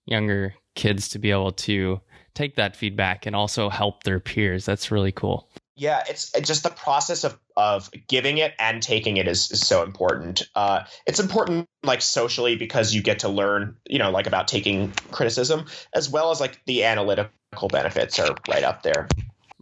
younger 0.05 0.55
kids 0.75 1.09
to 1.09 1.19
be 1.19 1.29
able 1.29 1.51
to 1.51 1.99
take 2.35 2.55
that 2.55 2.77
feedback 2.77 3.25
and 3.25 3.35
also 3.35 3.67
help 3.69 4.03
their 4.03 4.21
peers. 4.21 4.65
That's 4.65 4.91
really 4.91 5.11
cool. 5.11 5.49
Yeah 5.75 6.03
it's, 6.07 6.31
just 6.39 6.63
the 6.63 6.69
process 6.69 7.25
of 7.25 7.37
of 7.57 7.89
giving 8.07 8.37
it 8.37 8.53
and 8.57 8.81
taking 8.81 9.17
it 9.17 9.27
is, 9.27 9.51
is 9.51 9.59
so 9.59 9.83
important. 9.83 10.43
Uh, 10.55 10.85
it's 11.05 11.19
important 11.19 11.67
like 11.83 12.01
socially 12.01 12.55
because 12.55 12.93
you 12.93 13.01
get 13.01 13.19
to 13.19 13.27
learn 13.27 13.75
you 13.89 13.99
know 13.99 14.09
like 14.09 14.25
about 14.25 14.47
taking 14.47 14.93
criticism 15.11 15.65
as 15.93 16.09
well 16.09 16.31
as 16.31 16.39
like 16.39 16.61
the 16.65 16.85
analytical 16.85 17.67
benefits 17.67 18.19
are 18.19 18.37
right 18.47 18.63
up 18.63 18.81
there 18.83 19.09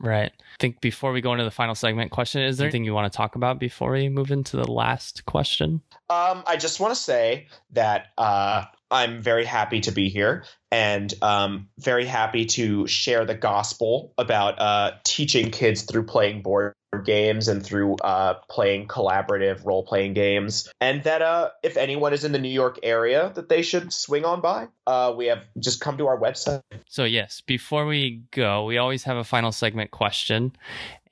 Right. 0.04 0.34
I 0.36 0.56
think 0.60 0.82
before 0.82 1.14
we 1.14 1.22
go 1.22 1.32
into 1.32 1.46
the 1.46 1.52
final 1.52 1.76
segment 1.76 2.12
question, 2.12 2.42
is 2.42 2.58
there 2.58 2.66
anything 2.66 2.84
you 2.84 2.94
want 2.94 3.12
to 3.12 3.16
talk 3.16 3.36
about 3.36 3.58
before 3.58 3.92
we 3.92 4.10
move 4.10 4.32
into 4.32 4.58
the 4.58 4.70
last 4.70 5.26
question? 5.26 5.82
Um, 6.10 6.44
I 6.46 6.58
just 6.58 6.82
want 6.82 6.94
to 6.94 7.00
say 7.00 7.48
that 7.72 8.08
uh, 8.18 8.66
I'm 8.92 9.22
very 9.22 9.46
happy 9.46 9.80
to 9.82 9.94
be 9.94 10.10
here 10.10 10.44
and 10.72 11.12
um, 11.22 11.70
very 11.80 12.06
happy 12.06 12.46
to 12.48 12.86
share 12.86 13.24
the 13.24 13.34
gospel 13.34 14.14
about 14.18 14.60
uh, 14.60 14.92
teaching 15.06 15.52
kids 15.52 15.84
through 15.84 16.04
playing 16.04 16.42
board 16.42 16.74
games 17.00 17.48
and 17.48 17.64
through 17.64 17.96
uh, 17.98 18.36
playing 18.50 18.88
collaborative 18.88 19.66
role 19.66 19.84
playing 19.84 20.14
games. 20.14 20.72
And 20.82 21.04
that 21.04 21.22
uh, 21.22 21.50
if 21.64 21.78
anyone 21.78 22.14
is 22.14 22.24
in 22.24 22.32
the 22.32 22.40
New 22.40 22.50
York 22.50 22.80
area, 22.84 23.32
that 23.36 23.50
they 23.50 23.62
should 23.62 23.94
swing 23.94 24.26
on 24.26 24.42
by. 24.42 24.68
Uh, 24.86 25.14
we 25.16 25.28
have 25.28 25.44
just 25.60 25.82
come 25.82 25.98
to 25.98 26.08
our 26.08 26.20
website. 26.20 26.62
So, 26.88 27.04
yes, 27.04 27.42
before 27.42 27.86
we 27.86 28.24
go, 28.32 28.66
we 28.66 28.78
always 28.78 29.04
have 29.04 29.18
a 29.18 29.24
final 29.24 29.52
segment 29.52 29.92
question. 29.92 30.56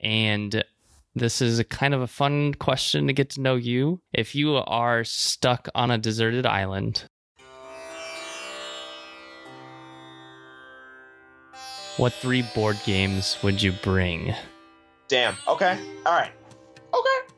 And 0.00 0.64
this 1.14 1.42
is 1.42 1.58
a 1.58 1.64
kind 1.64 1.94
of 1.94 2.00
a 2.00 2.06
fun 2.06 2.54
question 2.54 3.06
to 3.06 3.12
get 3.12 3.30
to 3.30 3.40
know 3.40 3.56
you. 3.56 4.00
If 4.12 4.34
you 4.34 4.56
are 4.56 5.04
stuck 5.04 5.68
on 5.74 5.90
a 5.90 5.98
deserted 5.98 6.46
island, 6.46 7.04
what 11.98 12.12
three 12.14 12.42
board 12.54 12.78
games 12.84 13.36
would 13.42 13.62
you 13.62 13.72
bring? 13.72 14.34
Damn. 15.12 15.36
Okay. 15.46 15.78
All 16.06 16.12
right. 16.14 16.32
Okay. 16.94 17.34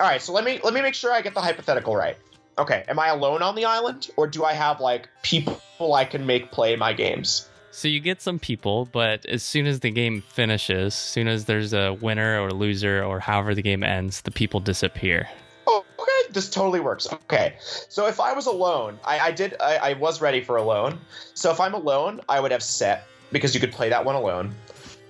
All 0.00 0.06
right. 0.06 0.22
So 0.22 0.32
let 0.32 0.42
me 0.42 0.58
let 0.64 0.72
me 0.72 0.80
make 0.80 0.94
sure 0.94 1.12
I 1.12 1.20
get 1.20 1.34
the 1.34 1.40
hypothetical 1.42 1.94
right. 1.94 2.16
Okay. 2.56 2.82
Am 2.88 2.98
I 2.98 3.08
alone 3.08 3.42
on 3.42 3.54
the 3.54 3.66
island, 3.66 4.08
or 4.16 4.26
do 4.26 4.42
I 4.42 4.54
have 4.54 4.80
like 4.80 5.10
people 5.20 5.60
I 5.94 6.06
can 6.06 6.24
make 6.24 6.50
play 6.50 6.76
my 6.76 6.94
games? 6.94 7.46
So 7.72 7.88
you 7.88 8.00
get 8.00 8.22
some 8.22 8.38
people, 8.38 8.86
but 8.86 9.26
as 9.26 9.42
soon 9.42 9.66
as 9.66 9.80
the 9.80 9.90
game 9.90 10.22
finishes, 10.22 10.94
as 10.94 10.94
soon 10.94 11.28
as 11.28 11.44
there's 11.44 11.74
a 11.74 11.92
winner 11.92 12.40
or 12.40 12.52
loser 12.52 13.04
or 13.04 13.20
however 13.20 13.54
the 13.54 13.60
game 13.60 13.84
ends, 13.84 14.22
the 14.22 14.30
people 14.30 14.60
disappear. 14.60 15.28
Oh, 15.66 15.84
okay. 16.00 16.32
This 16.32 16.48
totally 16.48 16.80
works. 16.80 17.12
Okay. 17.12 17.56
So 17.60 18.06
if 18.06 18.18
I 18.18 18.32
was 18.32 18.46
alone, 18.46 18.98
I, 19.04 19.18
I 19.18 19.30
did 19.30 19.56
I, 19.60 19.76
I 19.76 19.92
was 19.92 20.22
ready 20.22 20.40
for 20.40 20.56
alone. 20.56 20.98
So 21.34 21.50
if 21.50 21.60
I'm 21.60 21.74
alone, 21.74 22.22
I 22.30 22.40
would 22.40 22.50
have 22.50 22.62
set 22.62 23.06
because 23.30 23.54
you 23.54 23.60
could 23.60 23.72
play 23.72 23.90
that 23.90 24.06
one 24.06 24.14
alone 24.14 24.54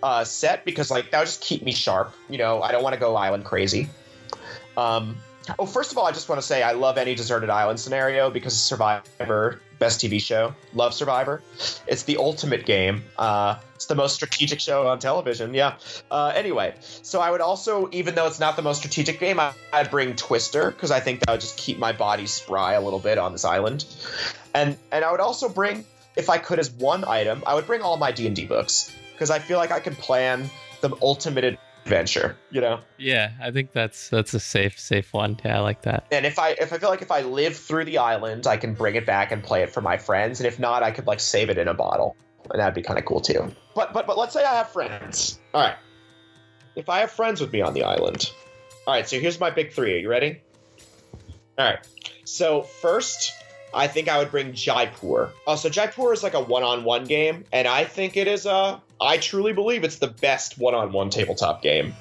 uh, 0.04 0.22
set 0.22 0.66
because 0.66 0.90
like 0.90 1.10
that 1.10 1.18
would 1.18 1.26
just 1.26 1.40
keep 1.40 1.62
me 1.62 1.72
sharp. 1.72 2.14
You 2.28 2.36
know, 2.36 2.60
I 2.60 2.70
don't 2.72 2.82
want 2.82 2.92
to 2.92 3.00
go 3.00 3.16
island 3.16 3.46
crazy. 3.46 3.88
Um, 4.76 5.16
oh, 5.58 5.64
first 5.64 5.92
of 5.92 5.98
all, 5.98 6.06
I 6.06 6.12
just 6.12 6.28
want 6.28 6.40
to 6.40 6.46
say 6.46 6.62
I 6.62 6.72
love 6.72 6.98
any 6.98 7.14
deserted 7.14 7.48
island 7.48 7.80
scenario 7.80 8.28
because 8.28 8.54
Survivor, 8.60 9.62
best 9.78 10.02
TV 10.02 10.20
show, 10.20 10.54
love 10.74 10.92
Survivor. 10.92 11.42
It's 11.86 12.02
the 12.02 12.18
ultimate 12.18 12.66
game. 12.66 13.02
Uh, 13.16 13.56
it's 13.76 13.86
the 13.86 13.94
most 13.94 14.14
strategic 14.14 14.60
show 14.60 14.86
on 14.88 14.98
television. 14.98 15.54
Yeah. 15.54 15.76
Uh, 16.10 16.32
anyway, 16.34 16.74
so 16.80 17.20
I 17.20 17.30
would 17.30 17.40
also, 17.40 17.88
even 17.90 18.14
though 18.14 18.26
it's 18.26 18.40
not 18.40 18.56
the 18.56 18.62
most 18.62 18.78
strategic 18.78 19.18
game, 19.18 19.40
I, 19.40 19.54
would 19.72 19.90
bring 19.90 20.16
Twister 20.16 20.70
because 20.70 20.90
I 20.90 21.00
think 21.00 21.20
that 21.20 21.30
would 21.30 21.40
just 21.40 21.56
keep 21.56 21.78
my 21.78 21.92
body 21.92 22.26
spry 22.26 22.74
a 22.74 22.82
little 22.82 23.00
bit 23.00 23.16
on 23.16 23.32
this 23.32 23.46
island, 23.46 23.86
and 24.52 24.76
and 24.92 25.02
I 25.02 25.10
would 25.10 25.20
also 25.20 25.48
bring, 25.48 25.86
if 26.14 26.28
I 26.28 26.36
could, 26.36 26.58
as 26.58 26.70
one 26.70 27.06
item, 27.06 27.42
I 27.46 27.54
would 27.54 27.66
bring 27.66 27.80
all 27.80 27.96
my 27.96 28.12
D 28.12 28.26
and 28.26 28.36
D 28.36 28.44
books 28.44 28.94
because 29.14 29.30
I 29.30 29.38
feel 29.38 29.58
like 29.58 29.70
I 29.70 29.80
can 29.80 29.94
plan 29.96 30.50
the 30.80 30.94
ultimate 31.00 31.58
adventure. 31.84 32.36
You 32.50 32.60
know? 32.60 32.80
Yeah, 32.98 33.32
I 33.40 33.50
think 33.50 33.72
that's 33.72 34.08
that's 34.10 34.34
a 34.34 34.40
safe 34.40 34.78
safe 34.78 35.12
one. 35.12 35.38
Yeah, 35.44 35.58
I 35.58 35.60
like 35.60 35.82
that. 35.82 36.06
And 36.10 36.26
if 36.26 36.38
I 36.38 36.50
if 36.50 36.72
I 36.72 36.78
feel 36.78 36.90
like 36.90 37.02
if 37.02 37.10
I 37.10 37.22
live 37.22 37.56
through 37.56 37.86
the 37.86 37.98
island, 37.98 38.46
I 38.46 38.56
can 38.56 38.74
bring 38.74 38.96
it 38.96 39.06
back 39.06 39.32
and 39.32 39.42
play 39.42 39.62
it 39.62 39.70
for 39.70 39.80
my 39.80 39.96
friends. 39.96 40.40
And 40.40 40.46
if 40.46 40.58
not, 40.58 40.82
I 40.82 40.90
could 40.90 41.06
like 41.06 41.20
save 41.20 41.50
it 41.50 41.58
in 41.58 41.68
a 41.68 41.74
bottle, 41.74 42.16
and 42.50 42.60
that'd 42.60 42.74
be 42.74 42.82
kind 42.82 42.98
of 42.98 43.04
cool 43.04 43.20
too. 43.20 43.50
But 43.74 43.92
but 43.92 44.06
but 44.06 44.18
let's 44.18 44.32
say 44.32 44.44
I 44.44 44.54
have 44.56 44.68
friends. 44.68 45.40
All 45.52 45.62
right. 45.62 45.76
If 46.76 46.88
I 46.88 47.00
have 47.00 47.10
friends 47.10 47.40
with 47.40 47.52
me 47.52 47.60
on 47.60 47.72
the 47.72 47.84
island. 47.84 48.30
All 48.86 48.92
right, 48.92 49.08
so 49.08 49.18
here's 49.18 49.40
my 49.40 49.48
big 49.48 49.72
three. 49.72 49.94
Are 49.94 49.98
you 49.98 50.10
ready? 50.10 50.42
All 51.56 51.64
right. 51.64 51.78
So 52.24 52.62
first, 52.62 53.32
I 53.72 53.86
think 53.86 54.08
I 54.08 54.18
would 54.18 54.30
bring 54.30 54.52
Jaipur. 54.52 55.30
Uh, 55.46 55.56
so 55.56 55.70
Jaipur 55.70 56.12
is 56.12 56.22
like 56.22 56.34
a 56.34 56.40
one-on-one 56.40 57.04
game, 57.04 57.44
and 57.50 57.66
I 57.66 57.84
think 57.84 58.18
it 58.18 58.28
is 58.28 58.44
a 58.44 58.82
I 59.00 59.18
truly 59.18 59.52
believe 59.52 59.84
it's 59.84 59.98
the 59.98 60.08
best 60.08 60.58
one-on-one 60.58 61.10
tabletop 61.10 61.62
game. 61.62 61.94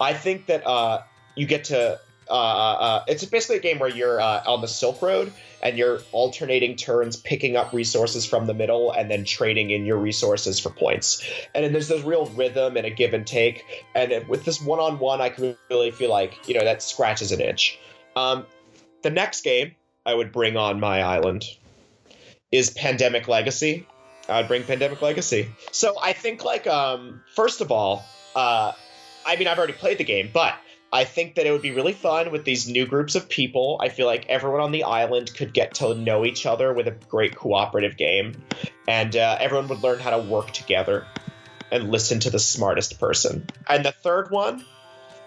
I 0.00 0.14
think 0.14 0.46
that 0.46 0.66
uh, 0.66 1.02
you 1.36 1.46
get 1.46 1.64
to. 1.64 2.00
Uh, 2.28 2.32
uh, 2.32 2.76
uh, 2.80 3.04
it's 3.08 3.24
basically 3.24 3.56
a 3.56 3.60
game 3.60 3.80
where 3.80 3.90
you're 3.90 4.20
uh, 4.20 4.42
on 4.46 4.60
the 4.60 4.68
Silk 4.68 5.02
Road 5.02 5.32
and 5.62 5.76
you're 5.76 6.00
alternating 6.12 6.76
turns, 6.76 7.16
picking 7.16 7.56
up 7.56 7.72
resources 7.72 8.24
from 8.24 8.46
the 8.46 8.54
middle, 8.54 8.92
and 8.92 9.10
then 9.10 9.24
trading 9.24 9.70
in 9.70 9.84
your 9.84 9.98
resources 9.98 10.60
for 10.60 10.70
points. 10.70 11.22
And 11.54 11.64
then 11.64 11.72
there's 11.72 11.88
this 11.88 12.02
real 12.04 12.26
rhythm 12.26 12.76
and 12.76 12.86
a 12.86 12.90
give 12.90 13.14
and 13.14 13.26
take. 13.26 13.64
And 13.96 14.28
with 14.28 14.44
this 14.44 14.62
one-on-one, 14.62 15.20
I 15.20 15.28
can 15.28 15.56
really 15.68 15.90
feel 15.90 16.10
like 16.10 16.48
you 16.48 16.54
know 16.54 16.64
that 16.64 16.82
scratches 16.82 17.32
an 17.32 17.40
itch. 17.40 17.78
Um, 18.14 18.46
the 19.02 19.10
next 19.10 19.42
game 19.42 19.74
I 20.06 20.14
would 20.14 20.32
bring 20.32 20.56
on 20.56 20.78
my 20.80 21.02
island 21.02 21.44
is 22.52 22.70
Pandemic 22.70 23.28
Legacy. 23.28 23.86
I'd 24.30 24.48
bring 24.48 24.64
Pandemic 24.64 25.02
Legacy. 25.02 25.48
So 25.72 25.96
I 26.00 26.12
think 26.12 26.44
like 26.44 26.66
um 26.66 27.22
first 27.34 27.60
of 27.60 27.70
all, 27.70 28.04
uh 28.34 28.72
I 29.26 29.36
mean 29.36 29.48
I've 29.48 29.58
already 29.58 29.74
played 29.74 29.98
the 29.98 30.04
game, 30.04 30.30
but 30.32 30.54
I 30.92 31.04
think 31.04 31.36
that 31.36 31.46
it 31.46 31.52
would 31.52 31.62
be 31.62 31.70
really 31.70 31.92
fun 31.92 32.32
with 32.32 32.44
these 32.44 32.68
new 32.68 32.84
groups 32.86 33.14
of 33.14 33.28
people. 33.28 33.78
I 33.80 33.90
feel 33.90 34.06
like 34.06 34.26
everyone 34.28 34.60
on 34.60 34.72
the 34.72 34.84
island 34.84 35.32
could 35.34 35.52
get 35.52 35.74
to 35.74 35.94
know 35.94 36.24
each 36.24 36.46
other 36.46 36.72
with 36.72 36.88
a 36.88 36.90
great 36.90 37.36
cooperative 37.36 37.96
game, 37.96 38.42
and 38.88 39.14
uh, 39.14 39.36
everyone 39.38 39.68
would 39.68 39.84
learn 39.84 40.00
how 40.00 40.10
to 40.10 40.18
work 40.18 40.50
together 40.50 41.06
and 41.70 41.92
listen 41.92 42.18
to 42.20 42.30
the 42.30 42.40
smartest 42.40 42.98
person. 42.98 43.46
And 43.68 43.84
the 43.84 43.92
third 43.92 44.32
one, 44.32 44.64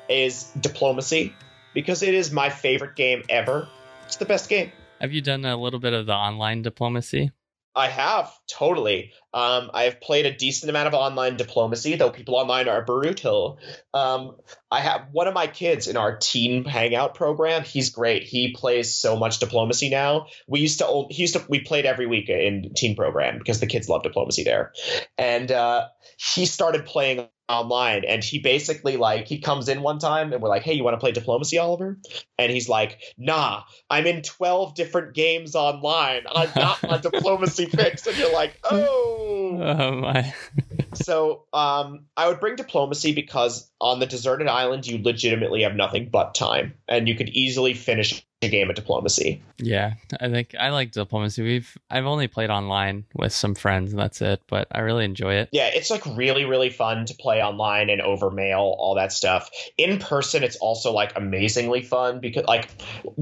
is 0.09 0.51
Diplomacy 0.59 1.35
because 1.73 2.03
it 2.03 2.13
is 2.13 2.31
my 2.31 2.49
favorite 2.49 2.95
game 2.95 3.23
ever. 3.29 3.67
It's 4.05 4.17
the 4.17 4.25
best 4.25 4.49
game. 4.49 4.71
Have 5.01 5.11
you 5.11 5.21
done 5.21 5.45
a 5.45 5.57
little 5.57 5.79
bit 5.79 5.93
of 5.93 6.05
the 6.05 6.13
online 6.13 6.61
diplomacy? 6.61 7.31
I 7.75 7.87
have 7.87 8.31
totally. 8.47 9.13
Um, 9.33 9.71
I 9.73 9.83
have 9.83 9.99
played 9.99 10.25
a 10.25 10.33
decent 10.35 10.69
amount 10.69 10.87
of 10.87 10.93
online 10.93 11.37
diplomacy, 11.37 11.95
though 11.95 12.11
people 12.11 12.35
online 12.35 12.67
are 12.67 12.83
brutal. 12.83 13.59
Um, 13.93 14.35
I 14.71 14.81
have 14.81 15.07
one 15.11 15.27
of 15.27 15.33
my 15.33 15.47
kids 15.47 15.87
in 15.87 15.97
our 15.97 16.17
teen 16.17 16.65
hangout 16.65 17.15
program. 17.15 17.63
He's 17.63 17.89
great. 17.89 18.23
He 18.23 18.53
plays 18.53 18.93
so 18.93 19.15
much 19.15 19.39
diplomacy 19.39 19.89
now. 19.89 20.27
We 20.47 20.59
used 20.59 20.79
to 20.79 21.05
he 21.09 21.23
used 21.23 21.33
to 21.33 21.43
we 21.49 21.61
played 21.61 21.85
every 21.85 22.05
week 22.05 22.29
in 22.29 22.73
teen 22.75 22.95
program 22.95 23.37
because 23.39 23.59
the 23.59 23.67
kids 23.67 23.89
love 23.89 24.03
diplomacy 24.03 24.43
there, 24.43 24.73
and 25.17 25.51
uh, 25.51 25.87
he 26.17 26.45
started 26.45 26.85
playing 26.85 27.27
online 27.49 28.05
and 28.05 28.23
he 28.23 28.39
basically 28.39 28.95
like 28.95 29.27
he 29.27 29.39
comes 29.39 29.67
in 29.67 29.81
one 29.81 29.99
time 29.99 30.31
and 30.31 30.41
we're 30.41 30.47
like 30.47 30.63
hey 30.63 30.73
you 30.73 30.83
want 30.83 30.93
to 30.93 30.99
play 30.99 31.11
diplomacy 31.11 31.57
oliver 31.57 31.99
and 32.39 32.51
he's 32.51 32.69
like 32.69 32.99
nah 33.17 33.61
i'm 33.89 34.05
in 34.05 34.21
12 34.21 34.73
different 34.75 35.13
games 35.13 35.53
online 35.53 36.21
i'm 36.33 36.49
not 36.55 36.81
my 36.83 36.97
diplomacy 36.97 37.65
fix 37.75 38.07
and 38.07 38.17
you're 38.17 38.31
like 38.31 38.57
oh, 38.63 39.22
oh 39.23 39.91
my 40.01 40.33
so 40.93 41.45
um 41.53 42.05
i 42.17 42.27
would 42.27 42.39
bring 42.39 42.55
diplomacy 42.55 43.13
because 43.13 43.69
on 43.79 43.99
the 43.99 44.05
deserted 44.05 44.47
island 44.47 44.85
you 44.85 45.01
legitimately 45.01 45.63
have 45.63 45.75
nothing 45.75 46.09
but 46.09 46.35
time 46.35 46.73
and 46.87 47.07
you 47.07 47.15
could 47.15 47.29
easily 47.29 47.73
finish 47.73 48.25
a 48.43 48.49
game 48.49 48.69
of 48.69 48.75
diplomacy. 48.75 49.41
Yeah, 49.57 49.93
I 50.19 50.29
think 50.29 50.55
I 50.59 50.69
like 50.69 50.91
diplomacy. 50.91 51.41
We've 51.41 51.77
I've 51.89 52.05
only 52.05 52.27
played 52.27 52.49
online 52.49 53.05
with 53.15 53.33
some 53.33 53.55
friends 53.55 53.91
and 53.91 53.99
that's 53.99 54.21
it, 54.21 54.41
but 54.47 54.67
I 54.71 54.81
really 54.81 55.05
enjoy 55.05 55.35
it. 55.35 55.49
Yeah, 55.51 55.69
it's 55.73 55.89
like 55.89 56.05
really 56.05 56.45
really 56.45 56.69
fun 56.69 57.05
to 57.05 57.15
play 57.15 57.41
online 57.41 57.89
and 57.89 58.01
over 58.01 58.29
mail, 58.29 58.75
all 58.77 58.95
that 58.95 59.11
stuff. 59.11 59.49
In 59.77 59.99
person, 59.99 60.43
it's 60.43 60.57
also 60.57 60.91
like 60.91 61.13
amazingly 61.15 61.81
fun 61.81 62.19
because 62.19 62.45
like 62.45 62.69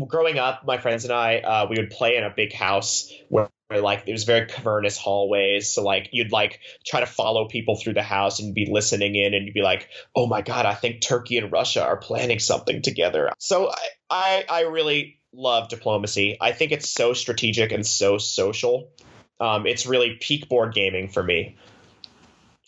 growing 0.08 0.40
up, 0.40 0.66
my 0.66 0.78
friends 0.78 1.04
and 1.06 1.14
I 1.14 1.38
uh, 1.38 1.68
we 1.70 1.78
would 1.78 1.92
play 1.92 2.18
in 2.18 2.24
a 2.24 2.30
big 2.30 2.54
house 2.54 3.12
where 3.30 3.50
like 3.80 4.04
it 4.08 4.12
was 4.12 4.24
very 4.24 4.46
cavernous 4.48 4.98
hallways 4.98 5.74
so 5.74 5.84
like 5.84 6.10
you'd 6.12 6.32
like 6.32 6.60
try 6.86 7.00
to 7.00 7.06
follow 7.06 7.48
people 7.48 7.76
through 7.76 7.94
the 7.94 8.04
house 8.04 8.40
and 8.40 8.54
be 8.54 8.68
listening 8.70 9.16
in 9.16 9.34
and 9.34 9.46
you'd 9.46 9.54
be 9.54 9.62
like 9.62 9.88
oh 10.16 10.28
my 10.28 10.42
god 10.42 10.66
i 10.66 10.74
think 10.74 11.02
turkey 11.02 11.38
and 11.38 11.52
russia 11.52 11.84
are 11.84 11.98
planning 11.98 12.40
something 12.40 12.82
together. 12.82 13.32
So 13.40 13.70
i 13.70 13.88
i, 14.10 14.46
I 14.50 14.62
really 14.62 15.20
love 15.34 15.70
diplomacy. 15.70 16.38
I 16.42 16.52
think 16.52 16.72
it's 16.72 16.90
so 16.90 17.14
strategic 17.14 17.72
and 17.72 17.86
so 17.86 18.18
social. 18.18 18.92
Um, 19.40 19.66
it's 19.66 19.86
really 19.86 20.18
peak 20.20 20.50
board 20.50 20.74
gaming 20.74 21.08
for 21.10 21.24
me. 21.24 21.58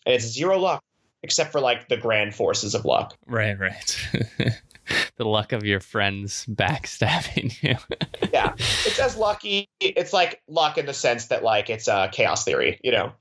And 0.06 0.16
it's 0.16 0.26
zero 0.26 0.58
luck 0.60 0.84
except 1.22 1.52
for 1.52 1.62
like 1.62 1.88
the 1.88 1.98
grand 1.98 2.36
forces 2.36 2.76
of 2.76 2.86
luck. 2.86 3.16
Right 3.26 3.58
right 3.58 4.10
the 5.24 5.30
luck 5.30 5.54
of 5.54 5.64
your 5.64 5.80
friends 5.80 6.46
backstabbing 6.50 7.62
you. 7.64 7.76
yeah, 8.34 8.54
it's 8.58 9.00
as 9.00 9.16
lucky. 9.16 9.70
It's 9.80 10.14
like 10.14 10.42
luck 10.48 10.78
in 10.78 10.86
the 10.86 10.94
sense 10.94 11.28
that 11.28 11.44
like 11.44 11.70
it's 11.70 11.88
a 11.88 11.94
uh, 11.94 12.08
chaos 12.10 12.44
theory, 12.44 12.80
you 12.84 12.92
know. 12.92 13.14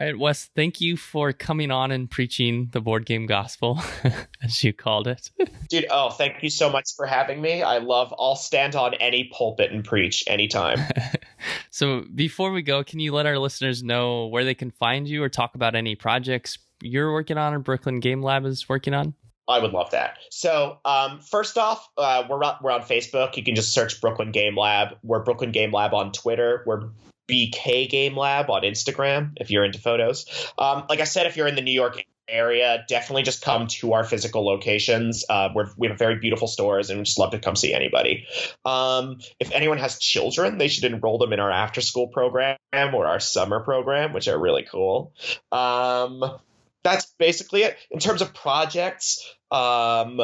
All 0.00 0.06
right, 0.08 0.18
Wes, 0.18 0.50
thank 0.56 0.80
you 0.80 0.96
for 0.96 1.32
coming 1.32 1.70
on 1.70 1.92
and 1.92 2.10
preaching 2.10 2.68
the 2.72 2.80
board 2.80 3.06
game 3.06 3.26
gospel, 3.26 3.80
as 4.42 4.64
you 4.64 4.72
called 4.72 5.06
it. 5.06 5.30
Dude, 5.68 5.86
oh, 5.88 6.10
thank 6.10 6.42
you 6.42 6.50
so 6.50 6.68
much 6.68 6.90
for 6.96 7.06
having 7.06 7.40
me. 7.40 7.62
I 7.62 7.78
love, 7.78 8.12
I'll 8.18 8.34
stand 8.34 8.74
on 8.74 8.94
any 8.94 9.30
pulpit 9.32 9.70
and 9.70 9.84
preach 9.84 10.24
anytime. 10.26 10.80
so, 11.70 12.04
before 12.12 12.50
we 12.50 12.62
go, 12.62 12.82
can 12.82 12.98
you 12.98 13.12
let 13.12 13.24
our 13.24 13.38
listeners 13.38 13.84
know 13.84 14.26
where 14.26 14.44
they 14.44 14.54
can 14.54 14.72
find 14.72 15.06
you 15.06 15.22
or 15.22 15.28
talk 15.28 15.54
about 15.54 15.76
any 15.76 15.94
projects 15.94 16.58
you're 16.82 17.12
working 17.12 17.38
on 17.38 17.54
or 17.54 17.60
Brooklyn 17.60 18.00
Game 18.00 18.20
Lab 18.20 18.44
is 18.46 18.68
working 18.68 18.94
on? 18.94 19.14
I 19.46 19.58
would 19.58 19.72
love 19.72 19.90
that. 19.90 20.18
So, 20.30 20.78
um, 20.84 21.20
first 21.20 21.58
off, 21.58 21.88
uh, 21.98 22.24
we're 22.28 22.42
on, 22.42 22.56
we're 22.62 22.70
on 22.70 22.82
Facebook. 22.82 23.36
You 23.36 23.44
can 23.44 23.54
just 23.54 23.72
search 23.72 24.00
Brooklyn 24.00 24.32
Game 24.32 24.56
Lab. 24.56 24.96
We're 25.02 25.22
Brooklyn 25.22 25.52
Game 25.52 25.70
Lab 25.70 25.92
on 25.92 26.12
Twitter. 26.12 26.62
We're 26.66 26.88
BK 27.28 27.88
Game 27.88 28.16
Lab 28.16 28.50
on 28.50 28.62
Instagram 28.62 29.32
if 29.36 29.50
you're 29.50 29.64
into 29.64 29.78
photos. 29.78 30.26
Um, 30.58 30.84
like 30.88 31.00
I 31.00 31.04
said, 31.04 31.26
if 31.26 31.36
you're 31.36 31.46
in 31.46 31.54
the 31.54 31.62
New 31.62 31.72
York 31.72 32.04
area, 32.28 32.84
definitely 32.88 33.22
just 33.22 33.42
come 33.42 33.66
to 33.66 33.92
our 33.92 34.04
physical 34.04 34.46
locations. 34.46 35.24
Uh, 35.28 35.50
we 35.76 35.88
have 35.88 35.98
very 35.98 36.16
beautiful 36.16 36.48
stores 36.48 36.90
and 36.90 36.98
we 36.98 37.04
just 37.04 37.18
love 37.18 37.32
to 37.32 37.38
come 37.38 37.56
see 37.56 37.72
anybody. 37.72 38.26
Um, 38.64 39.18
if 39.40 39.52
anyone 39.52 39.78
has 39.78 39.98
children, 39.98 40.58
they 40.58 40.68
should 40.68 40.84
enroll 40.84 41.18
them 41.18 41.32
in 41.32 41.40
our 41.40 41.50
after 41.50 41.80
school 41.80 42.08
program 42.08 42.56
or 42.72 43.06
our 43.06 43.20
summer 43.20 43.60
program, 43.60 44.12
which 44.12 44.28
are 44.28 44.38
really 44.38 44.66
cool. 44.70 45.12
Um, 45.52 46.38
that's 46.84 47.06
basically 47.18 47.62
it. 47.62 47.76
In 47.90 47.98
terms 47.98 48.22
of 48.22 48.32
projects, 48.32 49.34
um, 49.50 50.16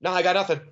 no, 0.00 0.12
I 0.12 0.22
got 0.22 0.34
nothing. 0.34 0.60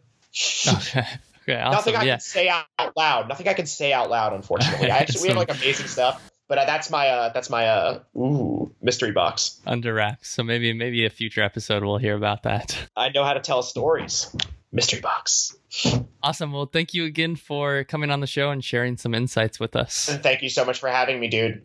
Okay. 0.69 1.07
Okay, 1.49 1.61
awesome. 1.61 1.77
Nothing 1.77 1.97
I 1.97 2.03
yeah. 2.03 2.15
can 2.15 2.21
say 2.21 2.49
out 2.49 2.97
loud. 2.97 3.29
Nothing 3.29 3.47
I 3.47 3.55
can 3.55 3.67
say 3.67 3.93
out 3.93 4.11
loud. 4.11 4.33
Unfortunately, 4.33 4.91
I 4.91 4.99
actually 4.99 5.23
we 5.23 5.29
have 5.29 5.37
like 5.37 5.51
amazing 5.51 5.87
stuff, 5.87 6.21
but 6.49 6.59
uh, 6.59 6.65
that's 6.65 6.91
my 6.91 7.09
uh, 7.09 7.33
that's 7.33 7.49
my 7.49 7.69
uh, 7.69 8.01
ooh 8.17 8.75
mystery 8.83 9.13
box 9.13 9.61
under 9.65 9.95
wraps. 9.95 10.29
So 10.29 10.43
maybe 10.43 10.73
maybe 10.73 11.07
a 11.07 11.11
future 11.11 11.43
episode 11.43 11.85
we'll 11.85 11.99
hear 11.99 12.17
about 12.17 12.43
that. 12.43 12.77
I 12.97 13.11
know 13.11 13.23
how 13.23 13.33
to 13.33 13.41
tell 13.41 13.63
stories. 13.63 14.35
Mystery 14.73 15.01
box. 15.01 15.57
Awesome. 16.21 16.53
Well, 16.53 16.67
thank 16.67 16.93
you 16.93 17.05
again 17.05 17.37
for 17.37 17.85
coming 17.85 18.11
on 18.11 18.19
the 18.19 18.27
show 18.27 18.51
and 18.51 18.63
sharing 18.63 18.97
some 18.97 19.15
insights 19.15 19.61
with 19.61 19.77
us. 19.77 20.09
And 20.09 20.21
thank 20.23 20.43
you 20.43 20.49
so 20.49 20.65
much 20.65 20.81
for 20.81 20.89
having 20.89 21.21
me, 21.21 21.29
dude. 21.29 21.65